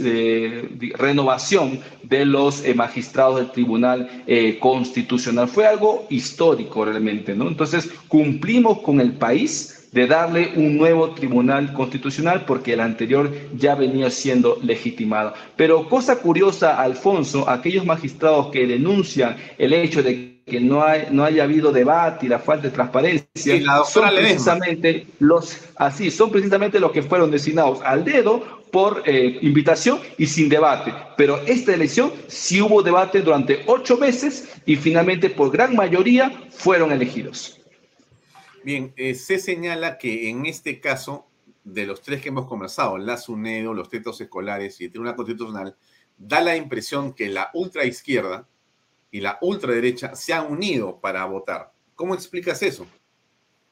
[0.00, 4.08] eh, renovación de los eh, magistrados del Tribunal
[4.60, 5.48] Constitucional.
[5.48, 7.48] Fue algo histórico realmente, ¿no?
[7.48, 13.74] Entonces, cumplimos con el país de darle un nuevo tribunal constitucional porque el anterior ya
[13.74, 15.34] venía siendo legitimado.
[15.56, 21.24] Pero cosa curiosa, Alfonso, aquellos magistrados que denuncian el hecho de que no, hay, no
[21.24, 26.90] haya habido debate y la falta de transparencia, son precisamente los así, son precisamente los
[26.90, 30.92] que fueron designados al dedo por eh, invitación y sin debate.
[31.16, 36.92] Pero esta elección sí hubo debate durante ocho meses y finalmente por gran mayoría fueron
[36.92, 37.59] elegidos.
[38.62, 41.26] Bien, eh, se señala que en este caso,
[41.64, 45.76] de los tres que hemos conversado, la SUNEDO, los tetos escolares y el Tribunal Constitucional,
[46.18, 48.46] da la impresión que la ultraizquierda
[49.10, 51.72] y la ultraderecha se han unido para votar.
[51.94, 52.86] ¿Cómo explicas eso?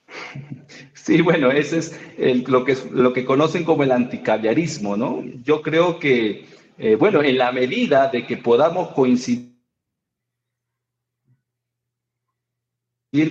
[0.92, 5.24] Sí, bueno, ese es lo, que, lo que conocen como el anticaviarismo, ¿no?
[5.42, 6.44] Yo creo que,
[6.76, 9.56] eh, bueno, en la medida de que podamos coincidir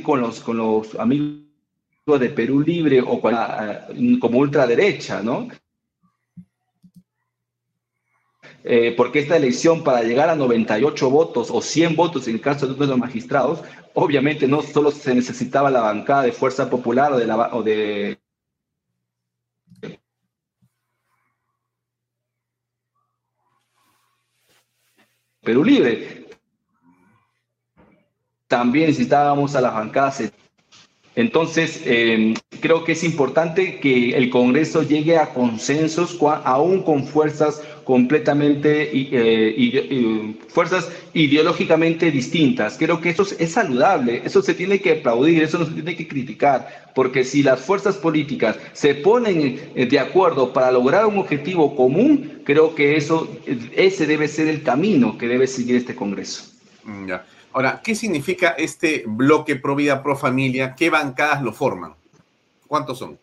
[0.04, 1.47] con los, con los amigos
[2.16, 5.50] de Perú Libre o como ultraderecha, ¿no?
[8.64, 12.88] Eh, porque esta elección para llegar a 98 votos o 100 votos en caso de
[12.88, 13.62] los magistrados,
[13.94, 18.20] obviamente no solo se necesitaba la bancada de Fuerza Popular o de, la, o de
[25.42, 26.26] Perú Libre.
[28.48, 30.32] También necesitábamos a las bancadas.
[31.18, 37.64] Entonces, eh, creo que es importante que el Congreso llegue a consensos, aún con fuerzas
[37.86, 42.78] completamente, eh, fuerzas ideológicamente distintas.
[42.78, 46.08] Creo que eso es saludable, eso se tiene que aplaudir, eso no se tiene que
[46.08, 51.76] criticar, porque si las fuerzas políticas se ponen eh, de acuerdo para lograr un objetivo
[51.76, 53.28] común, creo que eso,
[53.76, 56.44] ese debe ser el camino que debe seguir este Congreso.
[56.84, 57.26] Mm, ya.
[57.54, 60.76] Ahora, ¿qué significa este bloque pro vida, pro familia?
[60.76, 61.96] ¿Qué bancadas lo forman?
[62.68, 63.18] ¿Cuántos son?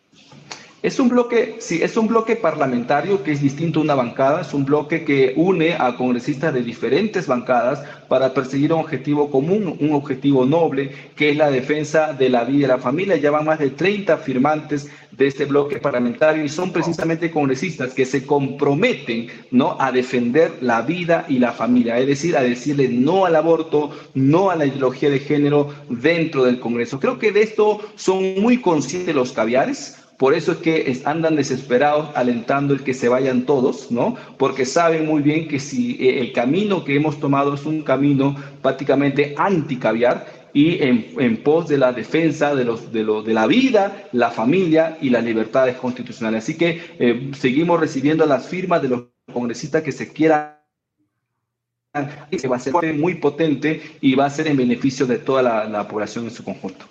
[0.85, 4.53] Es un bloque, sí, es un bloque parlamentario que es distinto a una bancada, es
[4.53, 9.93] un bloque que une a congresistas de diferentes bancadas para perseguir un objetivo común, un
[9.93, 13.15] objetivo noble, que es la defensa de la vida y la familia.
[13.15, 18.05] Ya van más de 30 firmantes de este bloque parlamentario y son precisamente congresistas que
[18.05, 19.77] se comprometen ¿no?
[19.79, 24.51] a defender la vida y la familia, es decir, a decirle no al aborto, no
[24.51, 26.99] a la ideología de género dentro del Congreso.
[26.99, 32.09] Creo que de esto son muy conscientes los caviares por eso es que andan desesperados
[32.15, 34.15] alentando el que se vayan todos, ¿no?
[34.37, 38.35] Porque saben muy bien que si eh, el camino que hemos tomado es un camino
[38.61, 44.31] prácticamente anti-caviar y en, pos de la defensa de, los, de, de la vida, la
[44.31, 46.45] familia y las libertades constitucionales.
[46.45, 49.03] Así que eh, seguimos recibiendo las firmas de los
[49.33, 50.55] congresistas que se quieran
[52.31, 55.87] que va a ser muy potente y va a ser en beneficio de toda la
[55.87, 56.85] población en su conjunto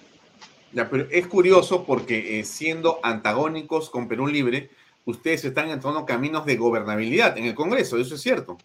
[0.75, 4.71] pero es curioso porque eh, siendo antagónicos con Perú Libre,
[5.05, 8.59] ustedes están entrando caminos de gobernabilidad en el Congreso, eso es cierto.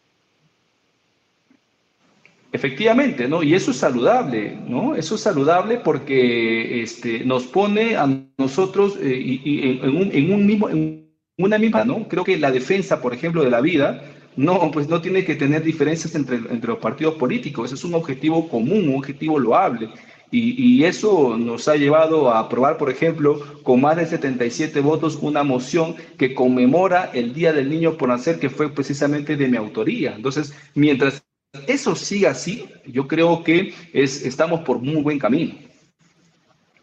[2.52, 3.44] Efectivamente, ¿no?
[3.44, 4.96] Y eso es saludable, ¿no?
[4.96, 11.12] Eso es saludable porque este, nos pone a nosotros eh, y, en, un, mismo, en
[11.38, 12.08] una misma, ¿no?
[12.08, 14.04] Creo que la defensa, por ejemplo, de la vida,
[14.36, 17.68] no, pues no tiene que tener diferencias entre, entre los partidos políticos.
[17.68, 19.90] Ese es un objetivo común, un objetivo loable.
[20.32, 25.44] Y, eso nos ha llevado a aprobar, por ejemplo, con más de 77 votos, una
[25.44, 30.16] moción que conmemora el Día del Niño por Nacer, que fue precisamente de mi autoría.
[30.16, 31.24] Entonces, mientras
[31.68, 35.56] eso siga así, yo creo que es, estamos por muy buen camino.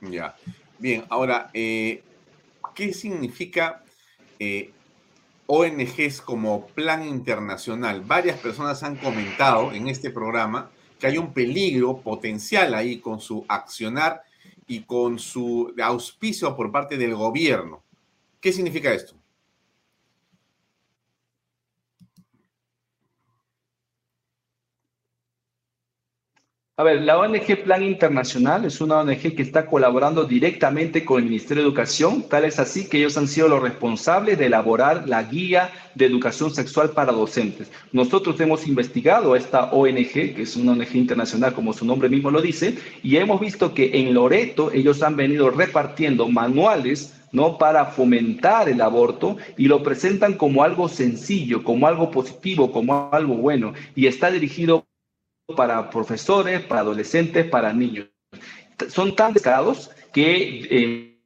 [0.01, 0.35] Ya.
[0.79, 2.03] Bien, ahora, eh,
[2.75, 3.85] ¿qué significa
[4.41, 4.73] eh,
[5.47, 8.01] ONGs como plan internacional?
[8.01, 10.71] Varias personas han comentado en este programa
[11.07, 14.23] hay un peligro potencial ahí con su accionar
[14.67, 17.83] y con su auspicio por parte del gobierno.
[18.41, 19.16] ¿Qué significa esto?
[26.79, 31.25] A ver, la ONG Plan Internacional es una ONG que está colaborando directamente con el
[31.25, 35.23] Ministerio de Educación, tal es así que ellos han sido los responsables de elaborar la
[35.23, 37.71] guía de educación sexual para docentes.
[37.93, 42.31] Nosotros hemos investigado a esta ONG, que es una ONG internacional como su nombre mismo
[42.31, 47.57] lo dice, y hemos visto que en Loreto ellos han venido repartiendo manuales ¿no?
[47.57, 53.35] para fomentar el aborto y lo presentan como algo sencillo, como algo positivo, como algo
[53.35, 54.86] bueno, y está dirigido
[55.55, 58.09] para profesores, para adolescentes, para niños.
[58.89, 61.17] Son tan descarados que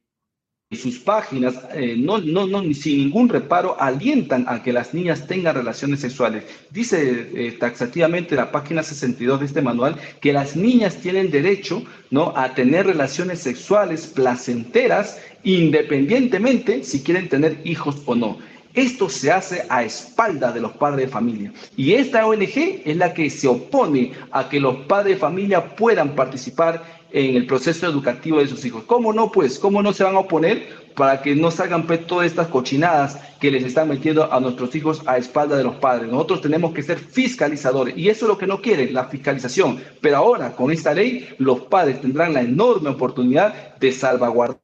[0.71, 5.55] sus páginas, eh, no, no, no, sin ningún reparo, alientan a que las niñas tengan
[5.55, 6.45] relaciones sexuales.
[6.69, 12.33] Dice eh, taxativamente la página 62 de este manual que las niñas tienen derecho ¿no?
[12.37, 18.37] a tener relaciones sexuales placenteras independientemente si quieren tener hijos o no.
[18.73, 21.53] Esto se hace a espalda de los padres de familia.
[21.75, 26.15] Y esta ONG es la que se opone a que los padres de familia puedan
[26.15, 28.83] participar en el proceso educativo de sus hijos.
[28.85, 29.31] ¿Cómo no?
[29.31, 33.17] Pues, ¿cómo no se van a oponer para que no salgan pues, todas estas cochinadas
[33.39, 36.09] que les están metiendo a nuestros hijos a espalda de los padres?
[36.09, 39.81] Nosotros tenemos que ser fiscalizadores y eso es lo que no quiere, la fiscalización.
[39.99, 44.61] Pero ahora, con esta ley, los padres tendrán la enorme oportunidad de salvaguardar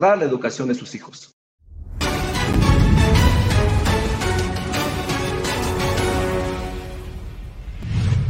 [0.00, 1.33] la educación de sus hijos.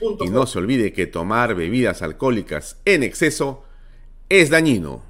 [0.00, 3.64] Y no se olvide que tomar bebidas alcohólicas en exceso
[4.28, 5.02] es dañino.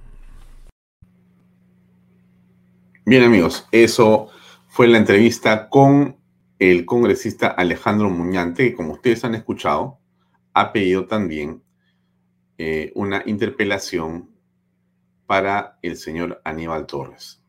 [3.04, 4.28] Bien amigos, eso
[4.68, 6.16] fue la entrevista con
[6.58, 9.98] el congresista Alejandro Muñante, que como ustedes han escuchado,
[10.54, 11.62] ha pedido también
[12.58, 14.30] eh, una interpelación
[15.26, 17.42] para el señor Aníbal Torres.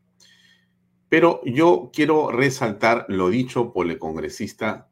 [1.09, 4.86] Pero yo quiero resaltar lo dicho por el congresista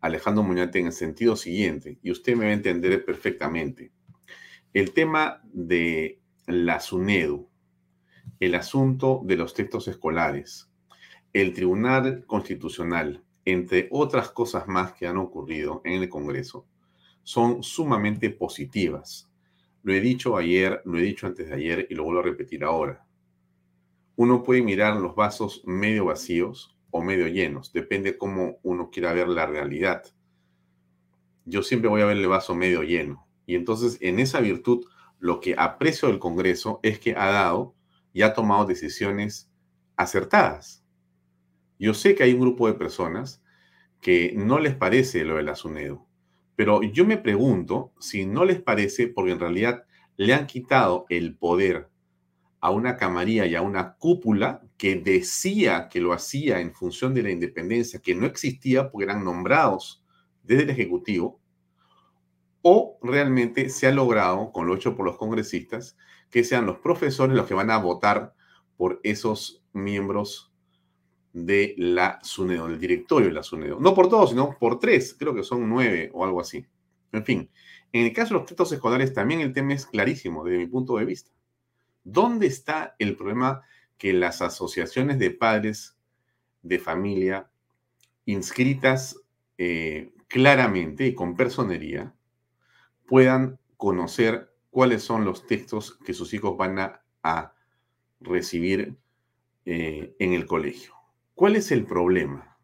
[0.00, 3.92] Alejandro Muñate en el sentido siguiente, y usted me va a entender perfectamente.
[4.72, 7.48] El tema de la SUNEDU,
[8.40, 10.70] el asunto de los textos escolares,
[11.32, 16.66] el Tribunal Constitucional, entre otras cosas más que han ocurrido en el Congreso,
[17.22, 19.30] son sumamente positivas.
[19.82, 22.64] Lo he dicho ayer, lo he dicho antes de ayer y lo vuelvo a repetir
[22.64, 23.04] ahora.
[24.16, 29.28] Uno puede mirar los vasos medio vacíos o medio llenos, depende cómo uno quiera ver
[29.28, 30.02] la realidad.
[31.44, 33.26] Yo siempre voy a ver el vaso medio lleno.
[33.46, 34.84] Y entonces, en esa virtud,
[35.18, 37.74] lo que aprecio del Congreso es que ha dado
[38.12, 39.50] y ha tomado decisiones
[39.96, 40.84] acertadas.
[41.78, 43.42] Yo sé que hay un grupo de personas
[44.00, 46.06] que no les parece lo del Asunedo,
[46.56, 49.84] pero yo me pregunto si no les parece porque en realidad
[50.16, 51.88] le han quitado el poder
[52.60, 57.22] a una camarilla y a una cúpula que decía que lo hacía en función de
[57.22, 60.04] la independencia, que no existía porque eran nombrados
[60.42, 61.40] desde el Ejecutivo,
[62.62, 65.96] o realmente se ha logrado, con lo hecho por los congresistas,
[66.30, 68.34] que sean los profesores los que van a votar
[68.76, 70.52] por esos miembros
[71.32, 73.78] de la SUNEDO, del directorio de la SUNEDO.
[73.80, 76.66] No por todos, sino por tres, creo que son nueve o algo así.
[77.12, 77.50] En fin,
[77.92, 80.96] en el caso de los textos escolares también el tema es clarísimo desde mi punto
[80.96, 81.30] de vista.
[82.10, 83.62] ¿Dónde está el problema
[83.98, 85.98] que las asociaciones de padres
[86.62, 87.50] de familia
[88.24, 89.20] inscritas
[89.58, 92.14] eh, claramente y con personería
[93.06, 97.54] puedan conocer cuáles son los textos que sus hijos van a,
[98.20, 98.96] recibir
[99.66, 100.94] eh, en el colegio?
[101.34, 102.56] ¿Cuál es el problema?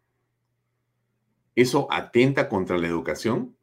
[1.55, 3.55] ¿Eso atenta contra la educación?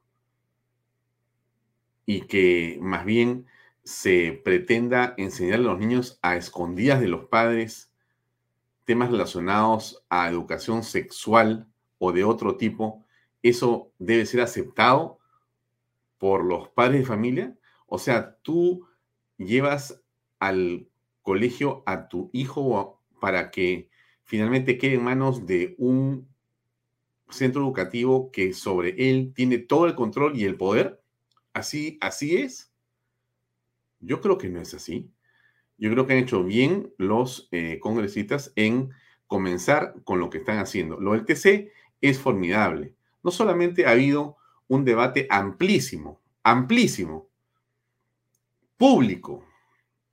[2.06, 3.46] Y que más bien
[3.84, 7.92] se pretenda enseñar a los niños a escondidas de los padres
[8.84, 11.68] temas relacionados a educación sexual
[11.98, 13.04] o de otro tipo,
[13.42, 15.18] ¿eso debe ser aceptado
[16.18, 17.56] por los padres de familia?
[17.86, 18.86] O sea, tú
[19.38, 20.02] llevas
[20.40, 20.88] al
[21.22, 23.88] colegio a tu hijo para que
[24.24, 26.28] finalmente quede en manos de un
[27.30, 31.00] centro educativo que sobre él tiene todo el control y el poder.
[31.52, 32.71] ¿Así, así es?
[34.02, 35.10] Yo creo que no es así.
[35.78, 38.90] Yo creo que han hecho bien los eh, congresistas en
[39.26, 41.00] comenzar con lo que están haciendo.
[41.00, 42.94] Lo del TC es formidable.
[43.22, 44.36] No solamente ha habido
[44.68, 47.28] un debate amplísimo, amplísimo,
[48.76, 49.46] público,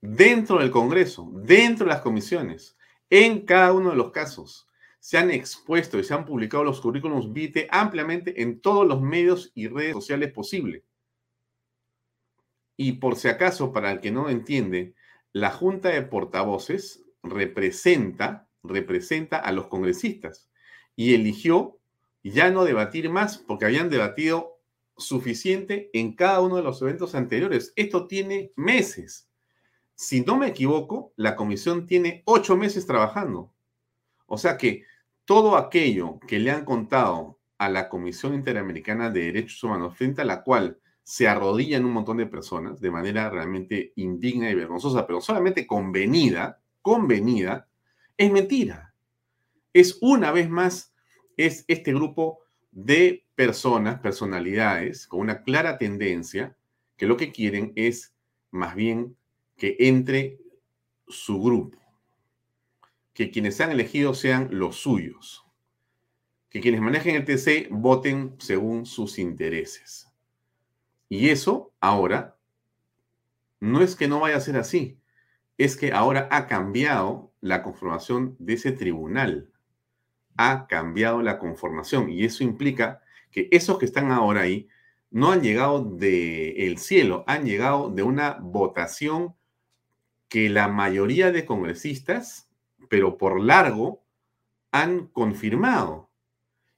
[0.00, 2.76] dentro del Congreso, dentro de las comisiones,
[3.10, 4.68] en cada uno de los casos.
[5.00, 9.50] Se han expuesto y se han publicado los currículums VITE ampliamente en todos los medios
[9.54, 10.82] y redes sociales posibles.
[12.82, 14.94] Y por si acaso, para el que no entiende,
[15.34, 20.48] la Junta de Portavoces representa, representa a los congresistas
[20.96, 21.78] y eligió
[22.22, 24.62] ya no debatir más porque habían debatido
[24.96, 27.74] suficiente en cada uno de los eventos anteriores.
[27.76, 29.28] Esto tiene meses.
[29.94, 33.52] Si no me equivoco, la comisión tiene ocho meses trabajando.
[34.24, 34.84] O sea que
[35.26, 40.24] todo aquello que le han contado a la Comisión Interamericana de Derechos Humanos, frente a
[40.24, 40.80] la cual
[41.10, 46.60] se arrodillan un montón de personas de manera realmente indigna y vergonzosa, pero solamente convenida,
[46.82, 47.68] convenida,
[48.16, 48.94] es mentira.
[49.72, 50.94] Es una vez más,
[51.36, 52.38] es este grupo
[52.70, 56.56] de personas, personalidades, con una clara tendencia,
[56.96, 58.14] que lo que quieren es
[58.52, 59.16] más bien
[59.56, 60.38] que entre
[61.08, 61.76] su grupo,
[63.14, 65.44] que quienes sean elegidos sean los suyos,
[66.50, 70.09] que quienes manejen el TC voten según sus intereses.
[71.10, 72.38] Y eso ahora
[73.58, 74.98] no es que no vaya a ser así,
[75.58, 79.50] es que ahora ha cambiado la conformación de ese tribunal,
[80.36, 84.68] ha cambiado la conformación y eso implica que esos que están ahora ahí
[85.10, 89.34] no han llegado del cielo, han llegado de una votación
[90.28, 92.48] que la mayoría de congresistas,
[92.88, 94.04] pero por largo,
[94.70, 96.09] han confirmado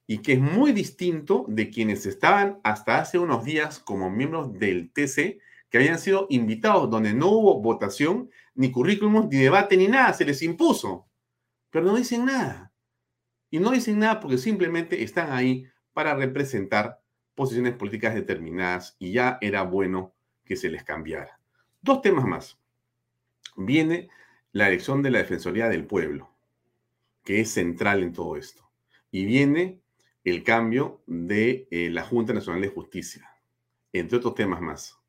[0.05, 4.91] y que es muy distinto de quienes estaban hasta hace unos días como miembros del
[4.91, 5.39] TC,
[5.69, 10.25] que habían sido invitados, donde no hubo votación, ni currículum, ni debate, ni nada, se
[10.25, 11.07] les impuso.
[11.69, 12.71] Pero no dicen nada.
[13.49, 17.01] Y no dicen nada porque simplemente están ahí para representar
[17.35, 20.13] posiciones políticas determinadas y ya era bueno
[20.45, 21.39] que se les cambiara.
[21.81, 22.59] Dos temas más
[23.55, 24.09] viene
[24.51, 26.29] la elección de la Defensoría del Pueblo,
[27.23, 28.69] que es central en todo esto.
[29.11, 29.82] Y viene
[30.23, 33.29] el cambio de eh, la Junta Nacional de Justicia,
[33.91, 34.99] entre otros temas más.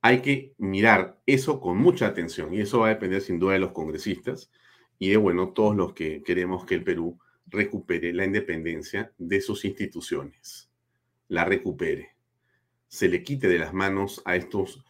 [0.00, 3.58] Hay que mirar eso con mucha atención y eso va a depender sin duda de
[3.58, 4.50] los congresistas
[4.98, 9.64] y de, bueno, todos los que queremos que el Perú recupere la independencia de sus
[9.64, 10.70] instituciones,
[11.28, 12.16] la recupere,
[12.88, 14.84] se le quite de las manos a estos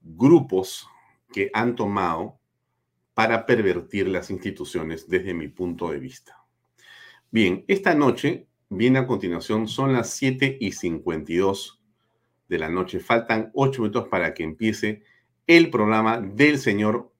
[0.00, 0.86] grupos
[1.32, 2.38] que han tomado
[3.14, 6.44] para pervertir las instituciones desde mi punto de vista.
[7.30, 11.80] Bien, esta noche viene a continuación, son las 7 y 52
[12.48, 13.00] de la noche.
[13.00, 15.02] Faltan 8 minutos para que empiece
[15.46, 17.12] el programa del señor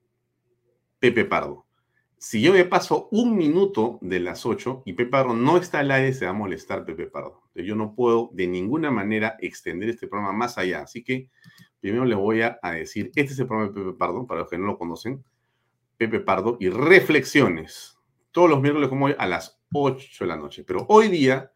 [0.99, 1.67] Pepe Pardo.
[2.19, 5.91] Si yo me paso un minuto de las 8 y Pepe Pardo no está al
[5.91, 7.43] aire, se va a molestar Pepe Pardo.
[7.55, 10.83] Yo no puedo de ninguna manera extender este programa más allá.
[10.83, 11.29] Así que
[11.83, 14.57] Primero les voy a, decir, este es el programa de Pepe Pardo, para los que
[14.57, 15.25] no lo conocen,
[15.97, 17.99] Pepe Pardo y reflexiones,
[18.31, 20.65] todos los miércoles como hoy a las 8 de la noche.
[20.65, 21.51] Pero hoy día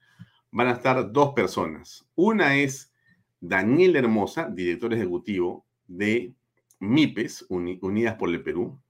[0.51, 2.09] van a estar dos personas.
[2.15, 2.93] Una es
[3.41, 6.35] Daniel Hermosa, director ejecutivo de
[6.81, 8.81] MIPES, Unidas por el Perú.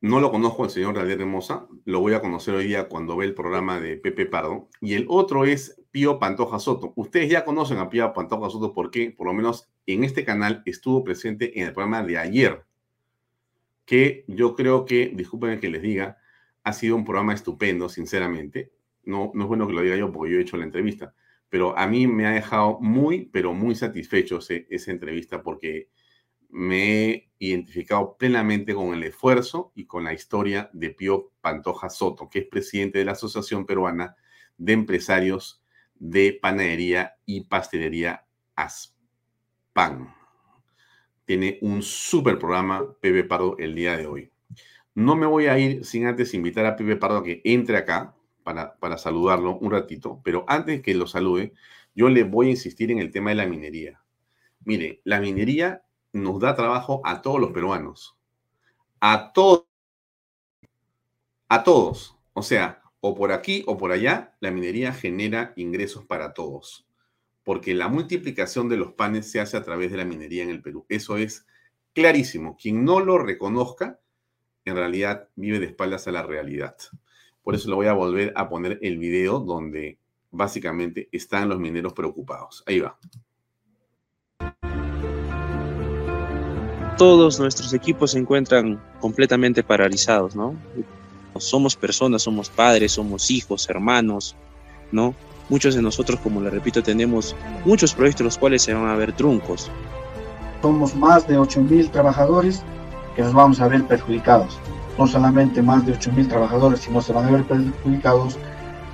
[0.00, 3.24] No lo conozco al señor Daniel Hermosa, lo voy a conocer hoy día cuando ve
[3.24, 4.68] el programa de Pepe Pardo.
[4.80, 6.92] Y el otro es Pío Pantoja Soto.
[6.96, 11.02] Ustedes ya conocen a Pío Pantoja Soto porque, por lo menos en este canal, estuvo
[11.02, 12.64] presente en el programa de ayer,
[13.86, 16.18] que yo creo que, disculpen que les diga,
[16.66, 18.72] ha sido un programa estupendo, sinceramente.
[19.04, 21.14] No, no es bueno que lo diga yo porque yo he hecho la entrevista,
[21.48, 25.90] pero a mí me ha dejado muy, pero muy satisfecho esa entrevista porque
[26.48, 32.28] me he identificado plenamente con el esfuerzo y con la historia de Pío Pantoja Soto,
[32.28, 34.16] que es presidente de la Asociación Peruana
[34.58, 35.62] de Empresarios
[35.94, 38.26] de panadería y pastelería
[38.56, 40.12] Aspan.
[41.24, 44.32] Tiene un súper programa Pepe Pardo el día de hoy.
[44.96, 48.16] No me voy a ir sin antes invitar a Pepe Pardo a que entre acá
[48.42, 51.52] para, para saludarlo un ratito, pero antes que lo salude,
[51.94, 54.00] yo le voy a insistir en el tema de la minería.
[54.64, 55.82] Mire, la minería
[56.14, 58.16] nos da trabajo a todos los peruanos.
[58.98, 59.66] A todos.
[61.50, 62.16] A todos.
[62.32, 66.88] O sea, o por aquí o por allá, la minería genera ingresos para todos,
[67.44, 70.62] porque la multiplicación de los panes se hace a través de la minería en el
[70.62, 70.86] Perú.
[70.88, 71.46] Eso es
[71.92, 72.56] clarísimo.
[72.56, 74.00] Quien no lo reconozca,
[74.66, 76.76] en realidad vive de espaldas a la realidad.
[77.42, 79.98] Por eso le voy a volver a poner el video donde
[80.32, 82.64] básicamente están los mineros preocupados.
[82.66, 82.98] Ahí va.
[86.98, 90.56] Todos nuestros equipos se encuentran completamente paralizados, ¿no?
[91.38, 94.34] Somos personas, somos padres, somos hijos, hermanos,
[94.90, 95.14] ¿no?
[95.48, 99.12] Muchos de nosotros, como le repito, tenemos muchos proyectos los cuales se van a ver
[99.12, 99.70] truncos.
[100.60, 102.64] Somos más de 8.000 trabajadores
[103.16, 104.58] que nos vamos a ver perjudicados.
[104.98, 108.38] No solamente más de 8.000 trabajadores, sino se van a ver perjudicados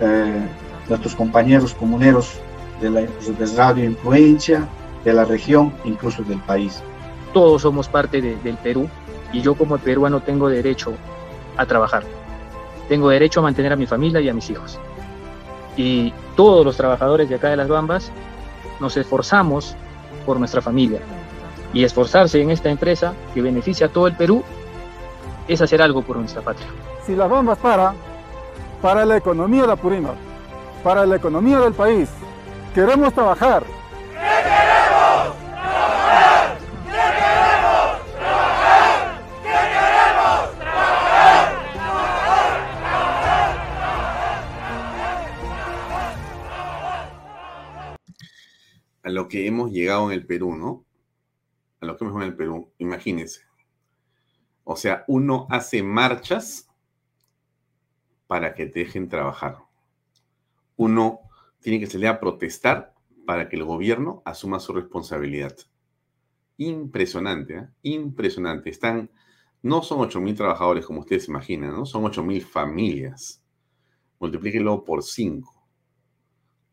[0.00, 0.40] eh,
[0.88, 2.40] nuestros compañeros comuneros
[2.80, 4.66] de la de Radio Influencia,
[5.04, 6.82] de la región, incluso del país.
[7.32, 8.88] Todos somos parte de, del Perú
[9.32, 10.92] y yo como peruano tengo derecho
[11.56, 12.04] a trabajar.
[12.88, 14.78] Tengo derecho a mantener a mi familia y a mis hijos.
[15.76, 18.10] Y todos los trabajadores de acá de las Bambas
[18.80, 19.74] nos esforzamos
[20.26, 21.00] por nuestra familia.
[21.72, 24.44] Y esforzarse en esta empresa que beneficia a todo el Perú
[25.48, 26.66] es hacer algo por nuestra patria.
[27.06, 27.94] Si las Bambas para,
[28.80, 30.16] para la economía de Apurímac,
[30.84, 32.08] para la economía del país,
[32.74, 33.64] queremos trabajar.
[34.12, 35.36] ¿Qué queremos?
[35.50, 36.58] ¡Trabajar!
[36.84, 38.00] ¿Qué queremos?
[38.18, 39.18] ¡Trabajar!
[39.42, 40.58] ¿Qué queremos?
[40.58, 41.52] ¡Trabajar!
[49.04, 50.84] A lo que hemos llegado en el Perú, ¿no?
[51.82, 53.40] A lo que hemos en el Perú, imagínense.
[54.62, 56.68] O sea, uno hace marchas
[58.28, 59.58] para que te dejen trabajar.
[60.76, 61.18] Uno
[61.60, 62.94] tiene que salir a protestar
[63.26, 65.56] para que el gobierno asuma su responsabilidad.
[66.56, 67.68] Impresionante, ¿eh?
[67.82, 68.70] impresionante.
[68.70, 69.10] Están,
[69.60, 71.84] no son 8.000 trabajadores como ustedes imaginan, ¿no?
[71.84, 73.42] Son 8.000 familias.
[74.20, 75.52] Multiplíquelo por 5.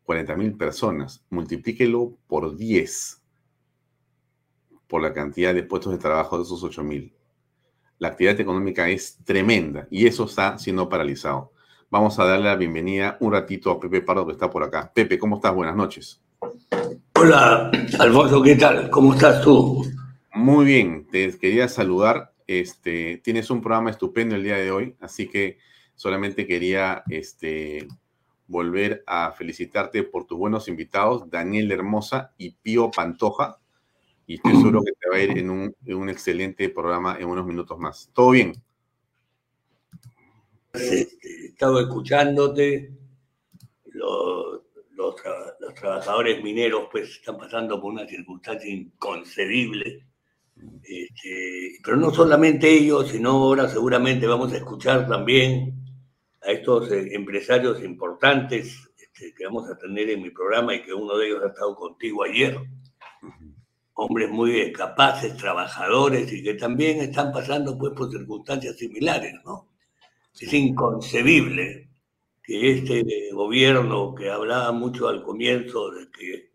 [0.06, 1.24] 40.000 personas.
[1.30, 3.19] Multiplíquelo por 10.
[4.90, 7.12] Por la cantidad de puestos de trabajo de esos 8.000.
[7.98, 11.52] La actividad económica es tremenda y eso está siendo paralizado.
[11.90, 14.90] Vamos a darle la bienvenida un ratito a Pepe Pardo que está por acá.
[14.92, 15.54] Pepe, ¿cómo estás?
[15.54, 16.20] Buenas noches.
[17.14, 18.90] Hola, Alfonso, ¿qué tal?
[18.90, 19.86] ¿Cómo estás tú?
[20.34, 22.32] Muy bien, te quería saludar.
[22.48, 25.58] Este, tienes un programa estupendo el día de hoy, así que
[25.94, 27.86] solamente quería este,
[28.48, 33.59] volver a felicitarte por tus buenos invitados, Daniel Hermosa y Pío Pantoja.
[34.30, 37.26] Y estoy seguro que te va a ir en un, en un excelente programa en
[37.26, 38.08] unos minutos más.
[38.14, 38.52] ¿Todo bien?
[40.72, 42.92] Este, He estado escuchándote.
[43.86, 44.60] Los,
[44.92, 50.06] los, tra- los trabajadores mineros pues están pasando por una circunstancia inconcebible.
[50.84, 55.74] Este, pero no solamente ellos, sino ahora seguramente vamos a escuchar también
[56.42, 60.94] a estos eh, empresarios importantes este, que vamos a tener en mi programa y que
[60.94, 62.56] uno de ellos ha estado contigo ayer.
[63.94, 69.68] Hombres muy capaces, trabajadores y que también están pasando pues por circunstancias similares, ¿no?
[70.40, 71.88] Es inconcebible
[72.42, 76.50] que este gobierno que hablaba mucho al comienzo de que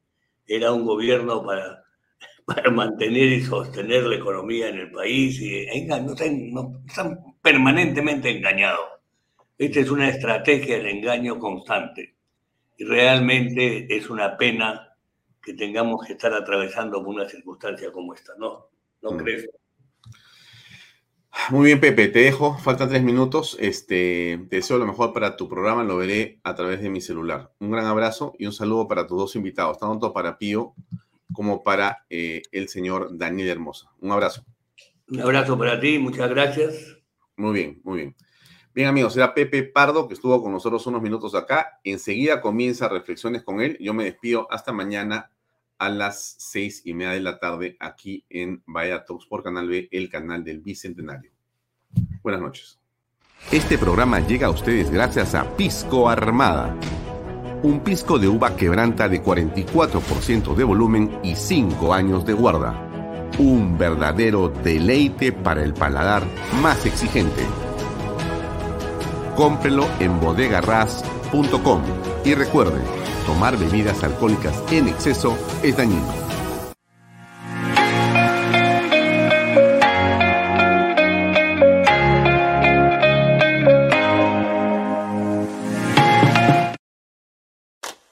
[0.47, 1.83] era un gobierno para,
[2.45, 7.19] para mantener y sostener la economía en el país y enga- no están, no- están
[7.41, 8.87] permanentemente engañados.
[9.57, 12.15] Esta es una estrategia del engaño constante
[12.77, 14.84] y realmente es una pena
[15.45, 18.67] que tengamos que estar atravesando por una circunstancia como esta, ¿no?
[19.03, 19.17] ¿No Mm.
[19.17, 19.47] crees?
[21.51, 22.57] Muy bien, Pepe, te dejo.
[22.57, 23.55] Faltan tres minutos.
[23.59, 25.83] Este, te deseo lo mejor para tu programa.
[25.83, 27.51] Lo veré a través de mi celular.
[27.59, 30.73] Un gran abrazo y un saludo para tus dos invitados, tanto para Pío
[31.33, 33.91] como para eh, el señor Daniel Hermosa.
[33.99, 34.43] Un abrazo.
[35.09, 36.97] Un abrazo para ti, muchas gracias.
[37.35, 38.15] Muy bien, muy bien.
[38.73, 41.79] Bien, amigos, era Pepe Pardo que estuvo con nosotros unos minutos acá.
[41.83, 43.77] Enseguida comienza reflexiones con él.
[43.79, 45.31] Yo me despido hasta mañana
[45.77, 49.89] a las seis y media de la tarde aquí en Vaya Talks por Canal B,
[49.91, 51.31] el canal del Bicentenario.
[52.21, 52.79] Buenas noches.
[53.51, 56.75] Este programa llega a ustedes gracias a Pisco Armada.
[57.63, 63.29] Un pisco de uva quebranta de 44% de volumen y 5 años de guarda.
[63.37, 66.23] Un verdadero deleite para el paladar
[66.61, 67.43] más exigente.
[69.35, 71.83] Cómprelo en bodegarras.com
[72.23, 72.81] y recuerde,
[73.25, 76.25] tomar bebidas alcohólicas en exceso es dañino.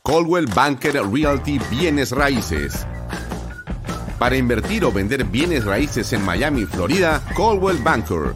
[0.01, 2.85] Coldwell Banker Realty Bienes Raíces.
[4.19, 8.35] Para invertir o vender bienes raíces en Miami, Florida, Coldwell Banker.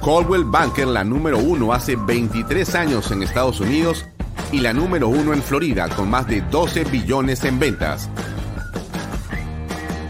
[0.00, 4.06] Coldwell Banker, la número uno hace 23 años en Estados Unidos
[4.52, 8.08] y la número uno en Florida con más de 12 billones en ventas.